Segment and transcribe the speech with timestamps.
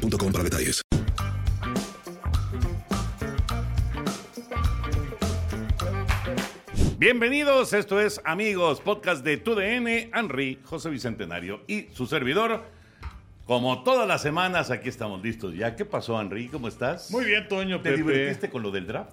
[0.00, 0.82] para detalles.
[6.98, 12.62] Bienvenidos, esto es Amigos, podcast de TUDN, Henry, José Bicentenario y su servidor.
[13.46, 15.74] Como todas las semanas, aquí estamos listos ya.
[15.76, 16.48] ¿Qué pasó, Henry?
[16.48, 17.10] ¿Cómo estás?
[17.10, 17.96] Muy bien, Toño, ¿Te Pepe.
[18.02, 19.10] divertiste con lo del draft?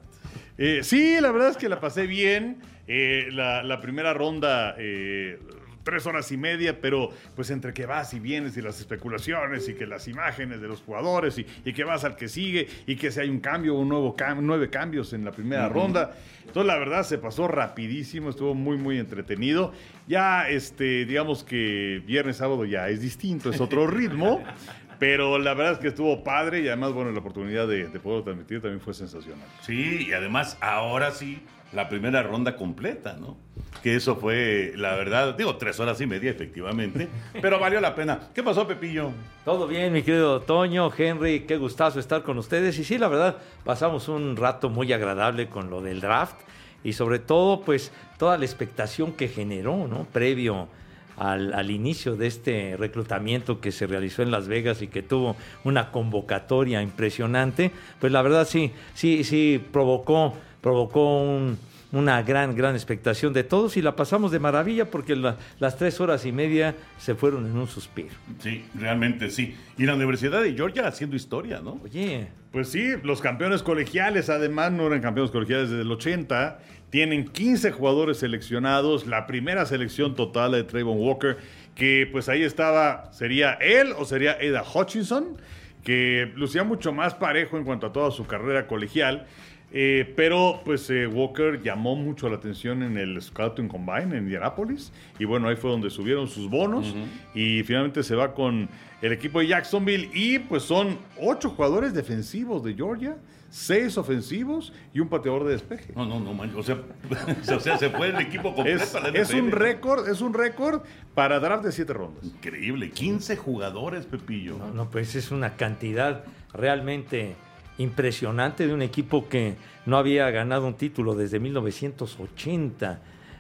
[0.58, 2.58] Eh, sí, la verdad es que la pasé bien.
[2.88, 5.40] Eh, la, la primera ronda, eh,
[5.88, 9.73] tres horas y media, pero pues entre que vas y vienes y las especulaciones y
[9.73, 13.09] que las imágenes de los jugadores y, y que vas al que sigue y que
[13.09, 16.14] si hay un cambio, un nuevo cam- nueve cambios en la primera ronda.
[16.42, 19.72] Entonces, la verdad se pasó rapidísimo, estuvo muy, muy entretenido.
[20.09, 24.44] Ya, este, digamos que viernes, sábado ya es distinto, es otro ritmo.
[25.00, 28.23] Pero la verdad es que estuvo padre y además, bueno, la oportunidad de, de poderlo
[28.23, 29.48] transmitir también fue sensacional.
[29.61, 31.39] Sí, y además ahora sí,
[31.73, 33.38] la primera ronda completa, ¿no?
[33.84, 37.08] Que eso fue, la verdad, digo, tres horas y media, efectivamente,
[37.42, 38.30] pero valió la pena.
[38.34, 39.12] ¿Qué pasó, Pepillo?
[39.44, 42.80] Todo bien, mi querido Toño, Henry, qué gustazo estar con ustedes.
[42.80, 46.38] Y sí, la verdad, pasamos un rato muy agradable con lo del draft
[46.84, 50.06] y sobre todo, pues, toda la expectación que generó, ¿no?
[50.06, 50.70] Previo
[51.18, 55.36] al, al inicio de este reclutamiento que se realizó en Las Vegas y que tuvo
[55.64, 60.36] una convocatoria impresionante, pues la verdad sí, sí, sí provocó,
[60.72, 61.58] provocó un-
[61.94, 66.02] una gran, gran expectación de todos y la pasamos de maravilla porque la- las tres
[66.02, 68.10] horas y media se fueron en un suspiro.
[68.44, 69.56] Sí, realmente sí.
[69.78, 71.80] Y la Universidad de Georgia haciendo historia, ¿no?
[71.86, 76.60] Oye, Pues sí, los campeones colegiales, además, no eran campeones colegiales desde el 80.
[76.90, 79.06] Tienen 15 jugadores seleccionados.
[79.08, 81.38] La primera selección total de Trayvon Walker,
[81.76, 85.38] que pues ahí estaba, sería él o sería Ada Hutchinson,
[85.83, 89.26] que lucía mucho más parejo en cuanto a toda su carrera colegial.
[89.72, 94.94] Eh, pero pues eh, Walker llamó mucho la atención en el Scouting Combine en Indianapolis
[95.20, 96.95] y bueno, ahí fue donde subieron sus bonos
[97.36, 98.70] y finalmente se va con
[99.02, 103.17] el equipo de Jacksonville y pues son ocho jugadores defensivos de Georgia,
[103.50, 105.92] seis ofensivos y un pateador de despeje.
[105.98, 106.77] No, no, no, man, o sea,
[107.54, 108.83] o sea, se fue el equipo completo.
[109.14, 110.82] Es, un récord, es un récord
[111.14, 112.23] para draft de siete rondas.
[112.23, 114.58] Increíble, 15 jugadores, Pepillo.
[114.58, 116.23] no, no, pues es una cantidad
[116.54, 117.36] realmente
[117.77, 119.55] impresionante de un equipo que
[119.86, 122.99] no había ganado un título desde 1980.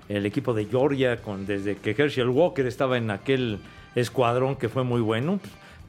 [0.09, 3.59] El equipo de Georgia, con, desde que Herschel Walker estaba en aquel
[3.95, 5.39] escuadrón que fue muy bueno.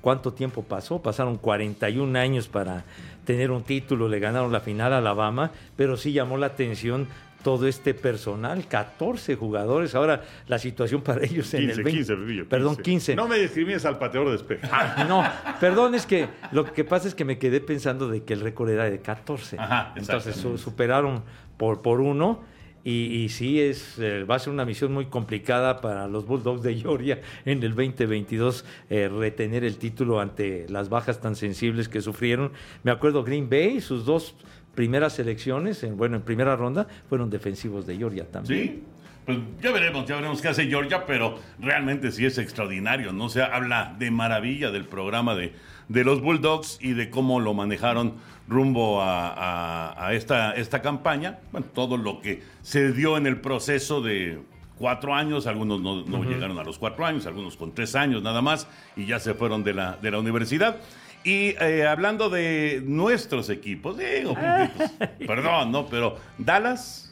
[0.00, 1.02] ¿Cuánto tiempo pasó?
[1.02, 2.84] Pasaron 41 años para
[3.24, 7.08] tener un título, le ganaron la final a Alabama, pero sí llamó la atención
[7.48, 9.94] todo este personal, 14 jugadores.
[9.94, 13.16] Ahora la situación para ellos en 15, el 20 15, Pepillo, Perdón, 15.
[13.16, 14.68] No me discrimines al pateador de despeje.
[14.70, 15.24] Ah, no,
[15.58, 18.68] perdón, es que lo que pasa es que me quedé pensando de que el récord
[18.68, 19.58] era de 14.
[19.58, 21.22] Ajá, Entonces su- superaron
[21.56, 22.44] por, por uno.
[22.84, 26.62] Y, y sí, es, eh, va a ser una misión muy complicada para los Bulldogs
[26.62, 32.00] de Georgia en el 2022 eh, retener el título ante las bajas tan sensibles que
[32.02, 32.52] sufrieron.
[32.84, 34.34] Me acuerdo Green Bay, sus dos
[34.74, 38.62] primeras selecciones, en, bueno, en primera ronda, fueron defensivos de Georgia también.
[38.62, 38.82] Sí,
[39.26, 43.24] pues ya veremos, ya veremos qué hace Georgia, pero realmente sí es extraordinario, ¿no?
[43.24, 45.52] O sea, habla de maravilla del programa de,
[45.88, 48.14] de los Bulldogs y de cómo lo manejaron
[48.48, 51.40] rumbo a, a- a esta, esta campaña.
[51.52, 54.38] Bueno, todo lo que se dio en el proceso de
[54.78, 58.40] cuatro años, algunos no, no llegaron a los cuatro años, algunos con tres años nada
[58.40, 60.76] más, y ya se fueron de la, de la universidad.
[61.24, 65.86] Y eh, hablando de nuestros equipos, digo, pues, perdón, ¿no?
[65.86, 67.04] Pero Dallas...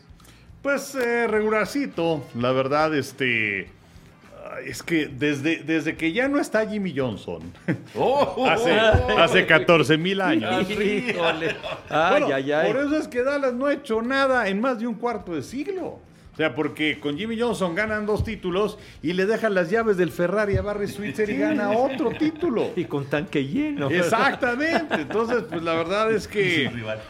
[0.62, 3.70] Pues eh, regularcito, la verdad, este.
[4.52, 7.40] ay, Es que desde, desde que ya no está Jimmy Johnson,
[7.94, 8.44] ¡Oh!
[8.50, 10.68] hace, hace 14 mil años.
[10.70, 11.54] Híjole.
[11.88, 12.72] Ay, Bueno, ay, ay.
[12.72, 15.42] Por eso es que Dallas no ha hecho nada en más de un cuarto de
[15.44, 16.00] siglo.
[16.36, 20.10] O sea, porque con Jimmy Johnson ganan dos títulos y le dejan las llaves del
[20.10, 22.72] Ferrari a Barry Switzer y gana otro título.
[22.76, 23.88] Y con tanque lleno.
[23.88, 24.96] Exactamente.
[24.96, 26.70] Entonces, pues la verdad es que.
[26.74, 27.00] rival.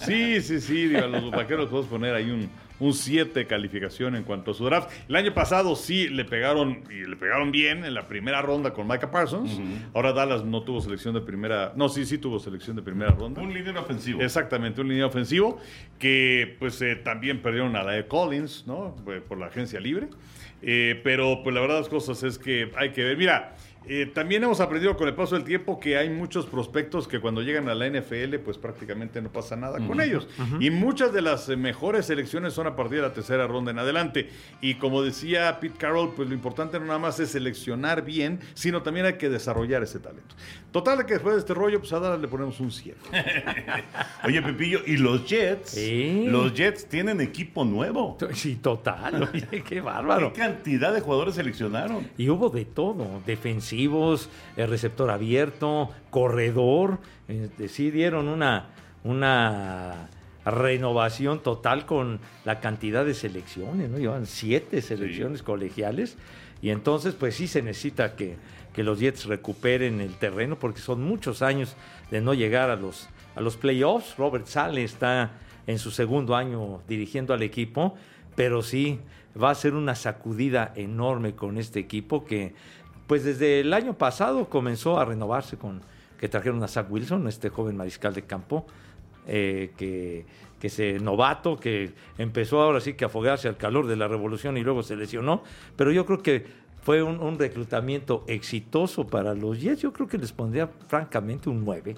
[0.00, 0.88] Sí, sí, sí.
[0.88, 4.64] Digo, a los vaqueros podemos poner ahí un, un 7 calificación en cuanto a su
[4.64, 4.90] draft.
[5.08, 8.86] El año pasado sí le pegaron y le pegaron bien en la primera ronda con
[8.86, 9.60] Micah Parsons.
[9.94, 11.72] Ahora Dallas no tuvo selección de primera.
[11.76, 13.40] No, sí, sí tuvo selección de primera ronda.
[13.40, 14.20] Un líder ofensivo.
[14.20, 15.58] Exactamente, un línea ofensivo
[15.98, 18.94] que pues eh, también perdieron a la de Collins, ¿no?
[19.28, 20.08] Por la agencia libre.
[20.60, 23.16] Eh, pero pues la verdad de las cosas es que hay que ver.
[23.16, 23.54] Mira,
[23.86, 27.40] eh, también hemos aprendido con el paso del tiempo que hay muchos prospectos que cuando
[27.40, 30.28] llegan a la NFL, pues prácticamente no pasa nada con ellos.
[30.60, 33.78] Y muchas de las eh, mejores selecciones son a partir de la tercera ronda en
[33.78, 34.28] adelante.
[34.60, 38.82] Y como decía Pete Carroll, pues lo importante no nada más es seleccionar bien, sino
[38.82, 40.34] también hay que desarrollar ese talento.
[40.70, 42.94] Total, que después de este rollo, pues a Dallas le ponemos un 100.
[44.24, 45.70] Oye, Pepillo, ¿y los Jets?
[45.70, 46.26] Sí.
[46.26, 48.18] Los Jets tienen equipo nuevo.
[48.34, 49.30] Sí, total.
[49.32, 50.32] Oye, qué bárbaro.
[50.34, 52.08] ¿Qué cantidad de jugadores seleccionaron?
[52.18, 56.98] Y hubo de todo, defensivos, el receptor abierto, corredor.
[57.28, 58.66] Este, sí dieron una,
[59.04, 60.10] una
[60.44, 63.98] renovación total con la cantidad de selecciones, ¿no?
[63.98, 66.18] Llevan siete selecciones colegiales.
[66.60, 68.36] Y entonces, pues sí se necesita que,
[68.72, 71.76] que los Jets recuperen el terreno porque son muchos años
[72.10, 74.16] de no llegar a los, a los playoffs.
[74.16, 75.32] Robert Sale está
[75.66, 77.94] en su segundo año dirigiendo al equipo,
[78.34, 79.00] pero sí
[79.40, 82.54] va a ser una sacudida enorme con este equipo que,
[83.06, 85.82] pues desde el año pasado comenzó a renovarse con
[86.18, 88.66] que trajeron a Zach Wilson, este joven mariscal de campo,
[89.26, 90.26] eh, que,
[90.60, 94.56] que se novato, que empezó ahora sí que a afogarse al calor de la revolución
[94.56, 95.42] y luego se lesionó,
[95.76, 96.46] pero yo creo que
[96.82, 99.82] fue un, un reclutamiento exitoso para los Jets.
[99.82, 101.96] Yo creo que les pondría francamente un 9.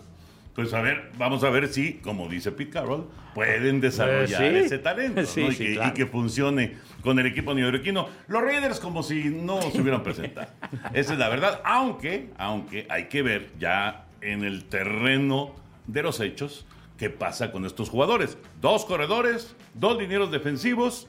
[0.54, 4.64] Pues a ver, vamos a ver si, como dice Pete Carroll, pueden desarrollar Eh, sí.
[4.66, 5.48] ese talento Sí, ¿no?
[5.48, 5.90] y, sí, que, claro.
[5.90, 8.08] y que funcione con el equipo neoyorquino.
[8.26, 10.48] Los Raiders como si no se hubieran presentado.
[10.92, 11.60] Esa es la verdad.
[11.64, 15.54] Aunque, aunque hay que ver ya en el terreno
[15.86, 16.66] de los hechos
[16.98, 18.36] qué pasa con estos jugadores.
[18.60, 21.08] Dos corredores, dos linieros defensivos,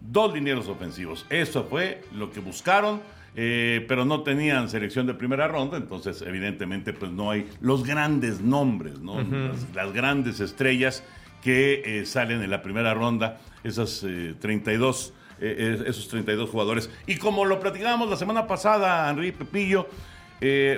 [0.00, 1.26] dos linieros ofensivos.
[1.30, 3.00] Eso fue lo que buscaron.
[3.36, 8.40] eh, pero no tenían selección de primera ronda, entonces evidentemente pues no hay los grandes
[8.40, 9.22] nombres, ¿no?
[9.22, 11.04] las, las grandes estrellas
[11.40, 16.90] que eh, salen en la primera ronda, esas eh, 32, esos 32 jugadores.
[17.06, 19.86] Y como lo platicábamos la semana pasada, Henry Pepillo,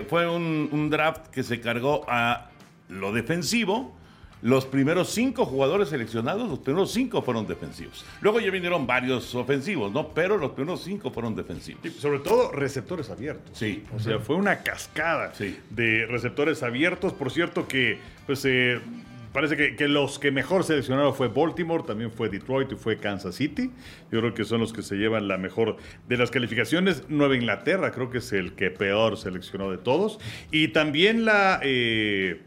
[0.08, 2.50] fue un, un draft que se cargó a
[2.90, 3.96] lo defensivo,
[4.42, 8.04] los primeros cinco jugadores seleccionados, los primeros cinco fueron defensivos.
[8.20, 10.08] Luego ya vinieron varios ofensivos, ¿no?
[10.08, 11.80] Pero los primeros cinco fueron defensivos.
[11.98, 13.56] Sobre todo receptores abiertos.
[13.56, 13.84] Sí.
[13.94, 15.56] O sea, fue una cascada Sí.
[15.70, 17.12] de receptores abiertos.
[17.12, 18.80] Por cierto que, pues, eh,
[19.32, 23.36] parece que, que los que mejor seleccionaron fue Baltimore, también fue Detroit y fue Kansas
[23.36, 23.70] City.
[24.10, 25.76] Yo creo que son los que se llevan la mejor
[26.08, 27.04] de las calificaciones.
[27.08, 30.18] Nueva Inglaterra creo que es el que peor seleccionó de todos.
[30.50, 31.60] Y también la...
[31.62, 32.42] eh,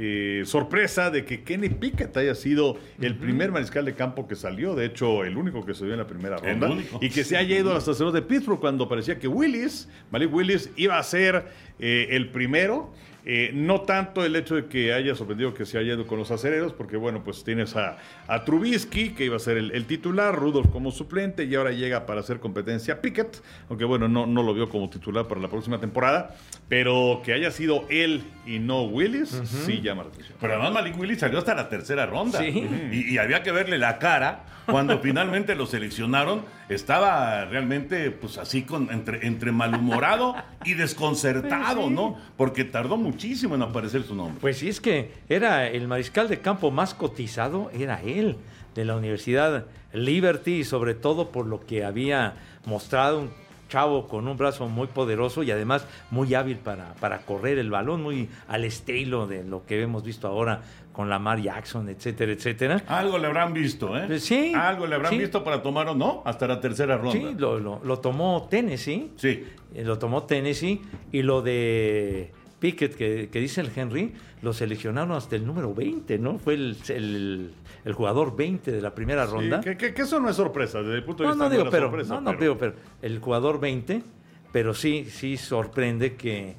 [0.00, 4.76] eh, sorpresa de que Kenny Pickett haya sido el primer mariscal de campo que salió,
[4.76, 7.72] de hecho el único que salió en la primera ronda y que se haya ido
[7.72, 11.46] a los de Pittsburgh cuando parecía que Willis, Malik Willis, iba a ser
[11.80, 12.92] eh, el primero.
[13.30, 16.30] Eh, no tanto el hecho de que haya sorprendido que se haya ido con los
[16.30, 20.34] acereros, porque bueno, pues tienes a, a Trubisky, que iba a ser el, el titular,
[20.34, 24.42] Rudolph como suplente, y ahora llega para hacer competencia a Pickett, aunque bueno, no, no
[24.42, 26.36] lo vio como titular para la próxima temporada,
[26.70, 30.38] pero que haya sido él y no Willis, sí llama la atención.
[30.40, 32.38] Pero además Malik Willis salió hasta la tercera ronda.
[32.38, 32.66] Sí.
[32.90, 36.56] Y, y había que verle la cara cuando finalmente lo seleccionaron.
[36.68, 40.34] Estaba realmente, pues así, con, entre, entre malhumorado
[40.64, 42.16] y desconcertado, ¿no?
[42.36, 44.38] Porque tardó muchísimo en aparecer su nombre.
[44.40, 48.36] Pues sí, es que era el mariscal de campo más cotizado, era él,
[48.74, 52.34] de la Universidad Liberty, y sobre todo por lo que había
[52.66, 53.30] mostrado un
[53.68, 58.02] chavo con un brazo muy poderoso y además muy hábil para, para correr el balón,
[58.02, 60.62] muy al estilo de lo que hemos visto ahora
[60.98, 62.82] con Lamar Jackson, etcétera, etcétera.
[62.88, 64.02] Algo le habrán visto, ¿eh?
[64.08, 65.18] Pues sí, Algo le habrán sí.
[65.18, 67.12] visto para tomar o no hasta la tercera ronda.
[67.12, 69.12] Sí, lo, lo- lo tomó Tennessee.
[69.14, 69.44] Sí.
[69.76, 70.82] Eh, Lo tomó Tennessee
[71.12, 76.18] y lo de Pickett que, que dice el Henry, lo seleccionaron hasta el número 20,
[76.18, 76.36] ¿no?
[76.40, 77.52] Fue el, el-
[77.84, 79.60] el jugador 20 de la primera Sí, ronda.
[79.60, 81.64] que, que- que eso no es sorpresa, desde el punto de no, vista no de
[81.64, 82.14] la pero, sorpresa.
[82.14, 84.02] no, no, pero- digo, pero el jugador 20,
[84.50, 86.56] pero sí, sí sorprende que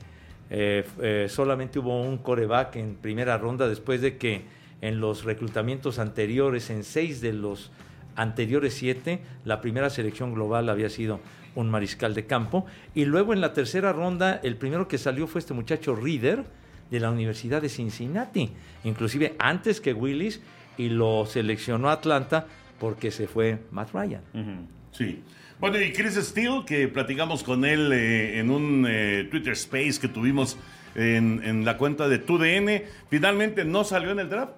[0.50, 4.44] eh, eh, solamente hubo un coreback en primera ronda después de que
[4.82, 7.72] en los reclutamientos anteriores, en seis de los
[8.16, 11.20] anteriores siete, la primera selección global había sido
[11.56, 12.66] un mariscal de campo.
[12.96, 16.44] Y luego en la tercera ronda, el primero que salió fue este muchacho Reader
[16.90, 18.52] de la Universidad de Cincinnati,
[18.84, 20.42] inclusive antes que Willis,
[20.78, 22.48] y lo seleccionó Atlanta
[22.80, 24.22] porque se fue Matt Ryan.
[24.92, 25.22] Sí.
[25.60, 30.08] Bueno, y Chris Steele, que platicamos con él eh, en un eh, Twitter Space que
[30.08, 30.58] tuvimos
[30.96, 34.54] en, la cuenta de TUDN, finalmente no salió en el draft,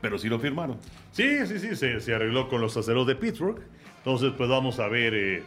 [0.00, 0.78] pero sí lo firmaron.
[1.12, 3.60] Sí, sí, sí, se, se arregló con los aceros de Pittsburgh.
[3.98, 5.14] Entonces, pues vamos a ver.
[5.14, 5.42] eh,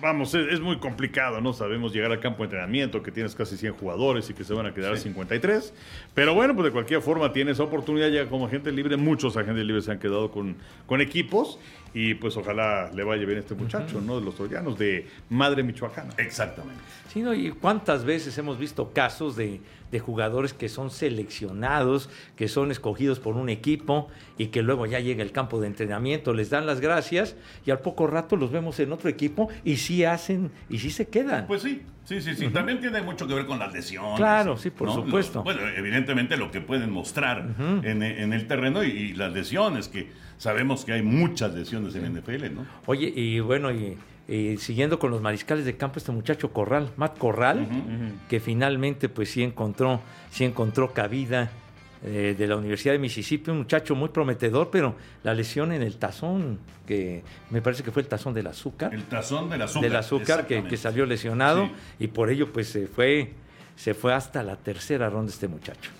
[0.00, 1.52] vamos, es, es muy complicado, ¿no?
[1.52, 4.66] Sabemos llegar al campo de entrenamiento, que tienes casi 100 jugadores y que se van
[4.66, 5.72] a quedar 53.
[6.14, 8.96] Pero bueno, pues de cualquier forma tienes oportunidad ya como agente libre.
[8.96, 11.58] Muchos agentes libres se han quedado con, con equipos
[11.94, 14.18] y pues ojalá le vaya bien a este muchacho, ¿no?
[14.18, 16.14] De los troyanos, de Madre Michoacana.
[16.18, 16.80] Exactamente.
[17.08, 17.32] Sí, ¿no?
[17.34, 23.20] Y cuántas veces hemos visto casos de, de jugadores que son seleccionados, que son escogidos
[23.20, 26.80] por un equipo y que luego ya llega el campo de entrenamiento, les dan las
[26.80, 30.90] gracias y al poco rato los vemos en otro equipo y sí hacen y sí
[30.90, 31.46] se quedan.
[31.46, 32.48] Pues sí, sí, sí, sí.
[32.50, 34.16] También tiene mucho que ver con las lesiones.
[34.18, 34.94] Claro, sí, por ¿no?
[34.94, 35.38] supuesto.
[35.38, 37.48] Lo- bueno, evidentemente lo que pueden mostrar
[37.82, 42.12] en, en el terreno y, y las lesiones, que sabemos que hay muchas lesiones en
[42.14, 42.66] NFL, ¿no?
[42.86, 43.96] Oye, y bueno, y,
[44.28, 47.66] y siguiendo con los mariscales de campo, este muchacho Corral, Matt Corral,
[48.28, 51.50] que finalmente pues sí encontró, sí encontró cabida
[52.04, 55.96] eh, de la Universidad de Mississippi, un muchacho muy prometedor, pero la lesión en el
[55.96, 59.82] tazón, que me parece que fue el tazón del azúcar, El tazón del azúcar.
[59.82, 61.72] del azúcar que, que salió lesionado Sí.
[62.04, 63.32] y por ello pues se fue,
[63.76, 65.90] se fue hasta la tercera ronda este muchacho.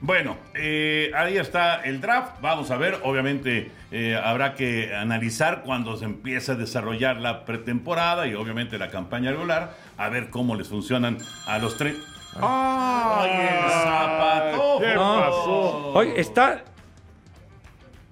[0.00, 2.40] Bueno, eh, ahí está el draft.
[2.42, 2.98] Vamos a ver.
[3.04, 8.90] Obviamente eh, habrá que analizar cuando se empiece a desarrollar la pretemporada y obviamente la
[8.90, 11.94] campaña regular, a ver cómo les funcionan a los tres.
[12.40, 14.78] ¡Ay, el zapato!
[14.80, 15.20] ¿Qué No.
[15.20, 15.92] pasó?
[15.94, 16.62] Oye, está,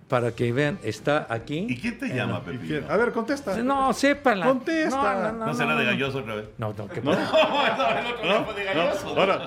[0.09, 1.79] para que vean, está ¿Y aquí.
[1.81, 2.81] quién te llama, ¿Y Pepillo?
[2.81, 2.91] quién?
[2.93, 3.57] A ver, contesta.
[3.57, 4.47] No, sépala.
[4.47, 5.33] Contesta.
[5.33, 6.45] ¿No será de galloso otra vez?
[6.59, 7.12] No, no, ¿qué ¿No?
[7.12, 7.33] pasó?
[7.33, 9.09] no, el otro día fue de No, galloso.
[9.09, 9.47] ahora,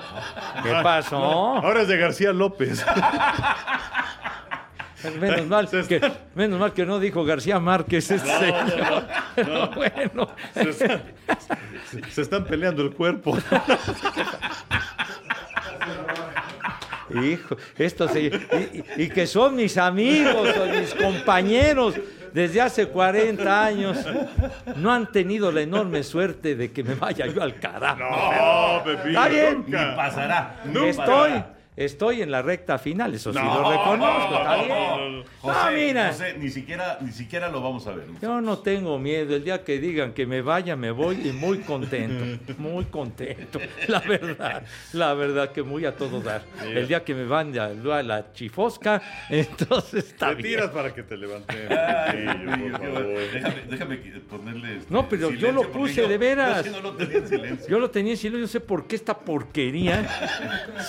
[0.62, 1.16] ¿Qué pasó?
[1.16, 2.84] ahora es de García López.
[5.20, 6.00] Menos mal, Se que,
[6.34, 9.06] menos mal que no dijo García Márquez ese señor.
[9.34, 10.28] Pero bueno.
[10.54, 11.02] Se están,
[12.10, 13.36] se están peleando el cuerpo.
[17.22, 18.26] Hijo, estos se- y,
[18.96, 21.94] y- y que son mis amigos, son mis compañeros
[22.32, 23.96] desde hace 40 años.
[24.74, 28.00] No han tenido la enorme suerte de que me vaya yo al carajo.
[28.00, 29.08] No, Pepillo.
[29.20, 29.64] Está bien.
[29.66, 29.96] Ni nunca.
[29.96, 30.60] pasará.
[30.64, 31.55] ni Estoy, pasará.
[31.76, 35.24] Estoy en la recta final, eso sí lo reconozco, está no, bien.
[35.40, 36.08] José, No, mira.
[36.08, 38.06] José, ni siquiera, ni siquiera lo vamos a ver.
[38.20, 39.36] Yo no tengo miedo.
[39.36, 42.24] El día que digan que me vaya, me voy y muy contento.
[42.58, 43.60] Muy contento.
[43.88, 44.62] La verdad.
[44.92, 46.42] La verdad que muy a todo dar.
[46.64, 47.68] El día que me van a
[48.02, 50.48] la chifosca, entonces está Te bien.
[50.48, 51.68] tiras para que te levanten.
[51.70, 52.26] Ay,
[52.70, 53.06] por favor.
[53.32, 53.96] Déjame, déjame
[54.28, 54.76] ponerle.
[54.78, 56.64] este No, pero yo lo puse yo- de veras.
[56.64, 57.68] Yo sí no lo tenía en silencio.
[57.68, 60.06] Yo lo tenía en silencio, yo sé por qué esta porquería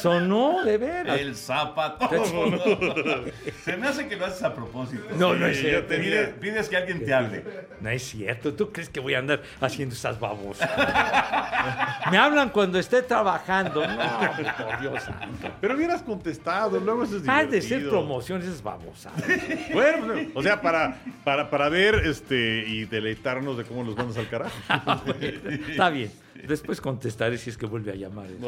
[0.01, 1.19] sonó de veras.
[1.19, 2.09] El zapato.
[3.63, 5.03] Se me hace que lo haces a propósito.
[5.17, 5.87] No, no es cierto.
[5.95, 7.43] Pides, pides que alguien te hable.
[7.81, 8.53] No es cierto.
[8.53, 10.69] ¿Tú crees que voy a andar haciendo esas babosas?
[12.11, 13.85] Me hablan cuando esté trabajando.
[13.85, 14.19] No,
[14.57, 15.49] por Dios santo.
[15.59, 17.89] Pero hubieras contestado, luego eso es Ha de ser divertido.
[17.91, 19.13] promoción esas babosas.
[19.73, 24.17] Bueno, pues, o sea, para, para, para ver este y deleitarnos de cómo los mandas
[24.17, 24.55] al carajo.
[25.69, 26.11] Está bien.
[26.47, 28.27] Después contestaré si es que vuelve a llamar.
[28.39, 28.47] No.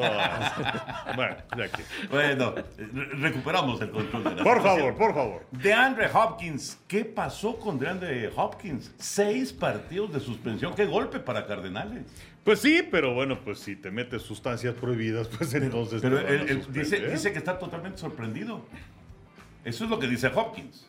[1.15, 1.83] Bueno, ya que.
[2.09, 4.77] Bueno, re- recuperamos el control de la Por situación.
[4.79, 5.45] favor, por favor.
[5.51, 6.77] DeAndre Hopkins.
[6.87, 8.93] ¿Qué pasó con DeAndre Hopkins?
[8.97, 10.73] Seis partidos de suspensión.
[10.75, 12.03] Qué golpe para Cardenales.
[12.43, 16.01] Pues sí, pero bueno, pues si te metes sustancias prohibidas, pues entonces.
[16.01, 18.65] Pero te van a él- él dice, dice que está totalmente sorprendido.
[19.65, 20.88] Eso es lo que dice Hopkins.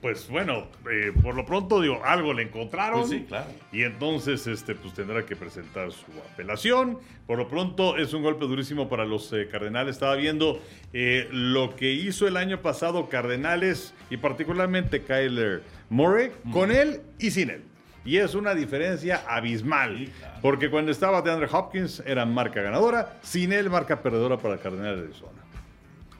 [0.00, 3.00] Pues bueno, eh, por lo pronto digo, algo le encontraron.
[3.00, 3.46] Pues sí, claro.
[3.72, 6.98] Y entonces este, pues tendrá que presentar su apelación.
[7.26, 9.96] Por lo pronto es un golpe durísimo para los eh, Cardenales.
[9.96, 10.60] Estaba viendo
[10.92, 17.30] eh, lo que hizo el año pasado Cardenales y particularmente Kyler Murray con él y
[17.30, 17.62] sin él.
[18.04, 19.98] Y es una diferencia abismal.
[19.98, 20.38] Sí, claro.
[20.40, 25.06] Porque cuando estaba DeAndre Hopkins era marca ganadora, sin él marca perdedora para Cardenales de
[25.06, 25.45] Arizona.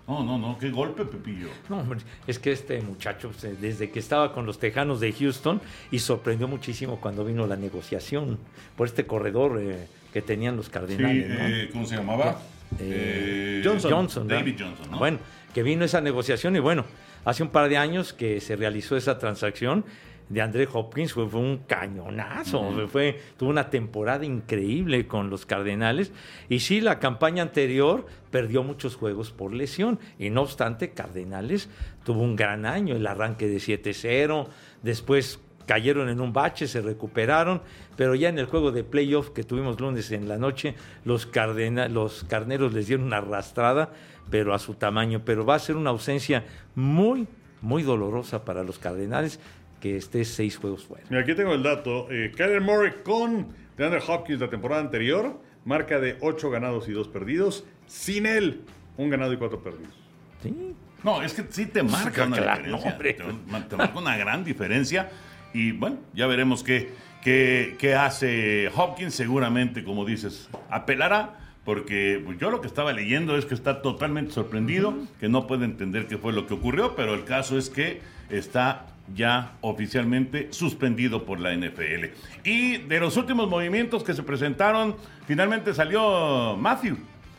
[0.08, 0.56] No, no, no.
[0.58, 1.48] Qué golpe, Pepillo.
[1.68, 5.60] No, hombre, es que este muchacho, desde que estaba con los Tejanos de Houston,
[5.90, 8.38] y sorprendió muchísimo cuando vino la negociación
[8.76, 11.28] por este corredor eh, que tenían los Sí, Cardenales.
[11.28, 11.34] ¿no?
[11.46, 12.40] eh, ¿Cómo se llamaba?
[12.78, 13.90] Eh, Johnson.
[13.92, 14.26] Johnson.
[14.26, 14.40] ¿verdad?
[14.44, 14.98] David Johnson, ¿no?
[14.98, 15.18] Bueno,
[15.54, 16.84] que vino esa negociación y bueno,
[17.25, 19.84] hace un par de años que se realizó esa transacción
[20.28, 26.12] de André Hopkins, fue, fue un cañonazo, fue, tuvo una temporada increíble con los Cardenales.
[26.49, 29.99] Y sí, la campaña anterior perdió muchos juegos por lesión.
[30.18, 31.68] Y no obstante, Cardenales
[32.04, 34.49] tuvo un gran año, el arranque de 7-0,
[34.83, 37.61] después cayeron en un bache, se recuperaron,
[37.97, 41.88] pero ya en el juego de playoff que tuvimos lunes en la noche, los, cardena-
[41.88, 43.90] los carneros les dieron una arrastrada,
[44.30, 45.23] pero a su tamaño.
[45.25, 46.45] Pero va a ser una ausencia
[46.76, 47.26] muy,
[47.62, 49.40] muy dolorosa para los cardenales
[49.80, 51.04] que esté seis juegos fuera.
[51.11, 52.09] Mira, aquí tengo el dato.
[52.11, 57.09] Eh, Kyler Murray con DeAndre Hopkins la temporada anterior, marca de 8 ganados y 2
[57.09, 57.64] perdidos.
[57.87, 58.62] Sin él,
[58.97, 59.95] un ganado y 4 perdidos.
[60.42, 60.75] ¿Sí?
[61.04, 62.90] No, es que sí te marca una Claro, diferencia.
[62.92, 63.12] hombre.
[63.14, 65.11] Te, te marca una gran diferencia.
[65.52, 66.90] Y bueno, ya veremos qué,
[67.23, 69.14] qué, qué hace Hopkins.
[69.14, 71.40] Seguramente, como dices, apelará.
[71.64, 76.06] Porque yo lo que estaba leyendo es que está totalmente sorprendido, que no puede entender
[76.06, 81.40] qué fue lo que ocurrió, pero el caso es que está ya oficialmente suspendido por
[81.40, 82.06] la NFL.
[82.44, 84.96] Y de los últimos movimientos que se presentaron,
[85.26, 86.96] finalmente salió Matthew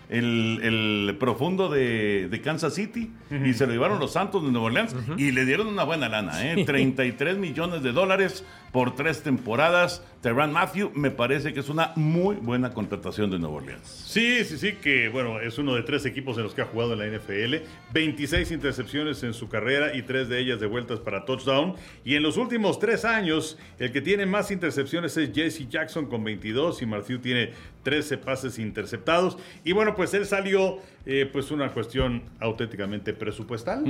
[0.09, 3.11] el, el profundo de, de Kansas City
[3.45, 6.49] y se lo llevaron los Santos de Nueva Orleans y le dieron una buena lana,
[6.49, 6.63] ¿eh?
[6.65, 10.03] 33 millones de dólares por tres temporadas.
[10.21, 13.87] Terran Matthew me parece que es una muy buena contratación de Nueva Orleans.
[13.87, 16.93] Sí, sí, sí, que bueno, es uno de tres equipos en los que ha jugado
[16.93, 17.55] en la NFL.
[17.93, 21.75] 26 intercepciones en su carrera y tres de ellas de vueltas para touchdown.
[22.03, 26.23] Y en los últimos tres años, el que tiene más intercepciones es Jesse Jackson con
[26.23, 27.51] 22 y Matthew tiene
[27.83, 29.37] 13 pases interceptados.
[29.63, 33.83] Y bueno, pues él salió, eh, pues una cuestión auténticamente presupuestal.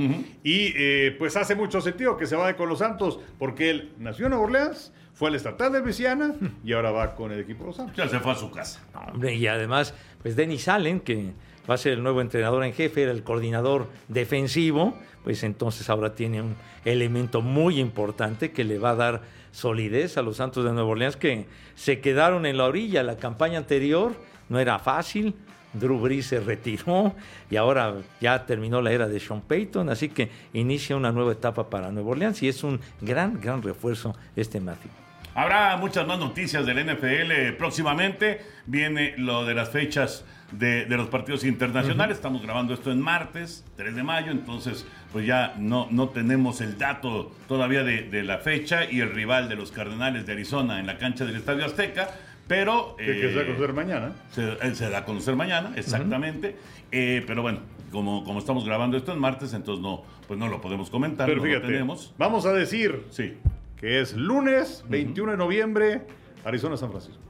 [0.44, 4.26] Y eh, pues hace mucho sentido que se vaya con los Santos, porque él nació
[4.26, 4.77] en Nueva Orleans,
[5.12, 7.96] fue al estatal de Luisiana y ahora va con el equipo de los Santos.
[7.96, 8.80] Ya se fue a su casa.
[9.12, 11.32] Hombre, y además, pues Dennis Allen, que
[11.68, 16.14] va a ser el nuevo entrenador en jefe, era el coordinador defensivo, pues entonces ahora
[16.14, 20.72] tiene un elemento muy importante que le va a dar solidez a los Santos de
[20.72, 23.02] Nueva Orleans que se quedaron en la orilla.
[23.02, 24.14] La campaña anterior
[24.48, 25.34] no era fácil.
[25.72, 27.14] Drew Brees se retiró
[27.50, 31.68] y ahora ya terminó la era de Sean Payton, así que inicia una nueva etapa
[31.68, 34.90] para Nueva Orleans y es un gran, gran refuerzo este Matthew.
[35.34, 38.40] Habrá muchas más noticias del NFL próximamente.
[38.66, 42.16] Viene lo de las fechas de, de los partidos internacionales.
[42.16, 46.76] Estamos grabando esto en martes, 3 de mayo, entonces pues ya no, no tenemos el
[46.76, 50.86] dato todavía de, de la fecha y el rival de los Cardenales de Arizona en
[50.86, 52.10] la cancha del Estadio Azteca.
[52.48, 52.96] Pero...
[52.96, 54.12] Que, que se va a conocer mañana.
[54.32, 56.56] se, eh, se da a conocer mañana, exactamente.
[56.90, 57.60] Eh, pero bueno,
[57.92, 61.26] como, como estamos grabando esto en martes, entonces no, pues no lo podemos comentar.
[61.28, 62.14] Pero no lo fíjate, tenemos.
[62.18, 63.34] vamos a decir Sí,
[63.76, 66.02] que es lunes 21 de noviembre,
[66.44, 67.20] Arizona-San Francisco.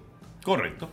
[0.45, 0.89] correcto.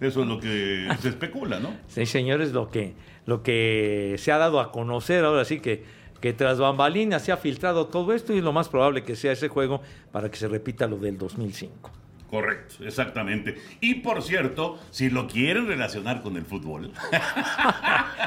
[0.00, 1.76] Eso es lo que se especula, ¿no?
[1.86, 5.84] Sí, señores, lo que, lo que se ha dado a conocer ahora sí que,
[6.20, 9.30] que tras bambalinas se ha filtrado todo esto y es lo más probable que sea
[9.30, 11.92] ese juego para que se repita lo del 2005.
[12.32, 13.60] Correcto, exactamente.
[13.82, 16.90] Y por cierto, si lo quieren relacionar con el fútbol,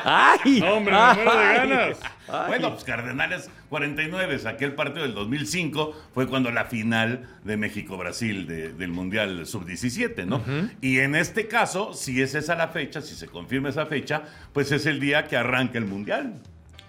[0.03, 0.62] ¡Ay!
[0.63, 1.97] ¡Hombre, me muero de ganas!
[2.27, 2.47] Ay.
[2.47, 8.73] bueno, pues Cardenales 49, aquel partido del 2005 fue cuando la final de México-Brasil de-
[8.73, 10.43] del Mundial Sub-17, ¿no?
[10.82, 14.21] Y en este caso, si es esa la fecha, si se confirma esa fecha,
[14.53, 16.36] pues es el día que arranca el Mundial.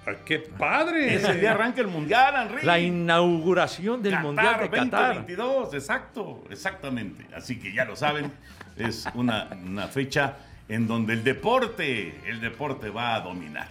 [0.07, 1.15] ¡Ay, ¡Qué padre!
[1.17, 2.65] Ese día arranca el Mundial, Henry.
[2.65, 5.15] La inauguración del Qatar Mundial de Qatar.
[5.17, 7.27] 2022, exacto, exactamente.
[7.35, 8.31] Así que ya lo saben,
[8.77, 10.37] es una, una fecha
[10.69, 13.69] en donde el deporte, el deporte va a dominar.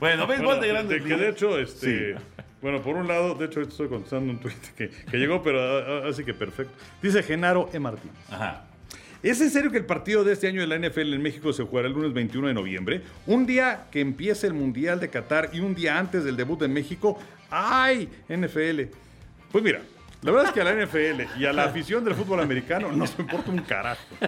[0.00, 1.32] Bueno, béisbol de grandes que de ligas.
[1.34, 2.22] hecho, este, Sí.
[2.62, 6.02] bueno, por un lado, de hecho, estoy contestando un tweet que, que llegó, pero ah,
[6.04, 6.72] ah, así que perfecto.
[7.02, 7.78] Dice Genaro E.
[7.78, 8.16] Martínez.
[8.30, 8.64] Ajá.
[9.22, 11.64] ¿Es en serio que el partido de este año de la NFL en México se
[11.64, 13.02] jugará el lunes 21 de noviembre?
[13.26, 16.72] Un día que empiece el Mundial de Qatar y un día antes del debut en
[16.72, 17.18] México.
[17.50, 18.08] ¡Ay!
[18.28, 18.82] NFL.
[19.50, 19.80] Pues mira,
[20.22, 23.18] la verdad es que a la NFL y a la afición del fútbol americano nos
[23.18, 24.00] importa un carajo.
[24.20, 24.26] No,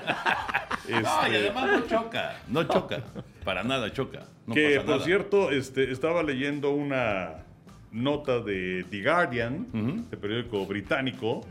[0.88, 3.05] y Este, además no choca, no choca,
[3.44, 4.26] para nada choca.
[4.46, 5.05] No que pasa por nada.
[5.05, 7.44] cierto, este, estaba leyendo una
[7.92, 10.00] nota de The Guardian, Ujú.
[10.03, 11.46] este periódico británico,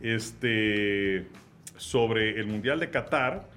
[0.00, 1.26] este,
[1.76, 3.48] sobre el Mundial de Qatar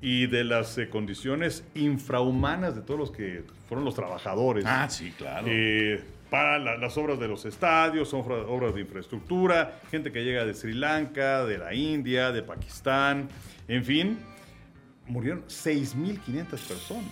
[0.00, 4.64] y de las eh, condiciones infrahumanas de todos los que fueron los trabajadores.
[4.66, 5.46] Ah, sí, claro.
[5.48, 10.44] Eh, para la- las obras de los estadios, obra- obras de infraestructura, gente que llega
[10.44, 13.28] de Sri Lanka, de la India, de Pakistán,
[13.68, 14.18] en fin,
[15.06, 17.10] murieron 6.500 personas.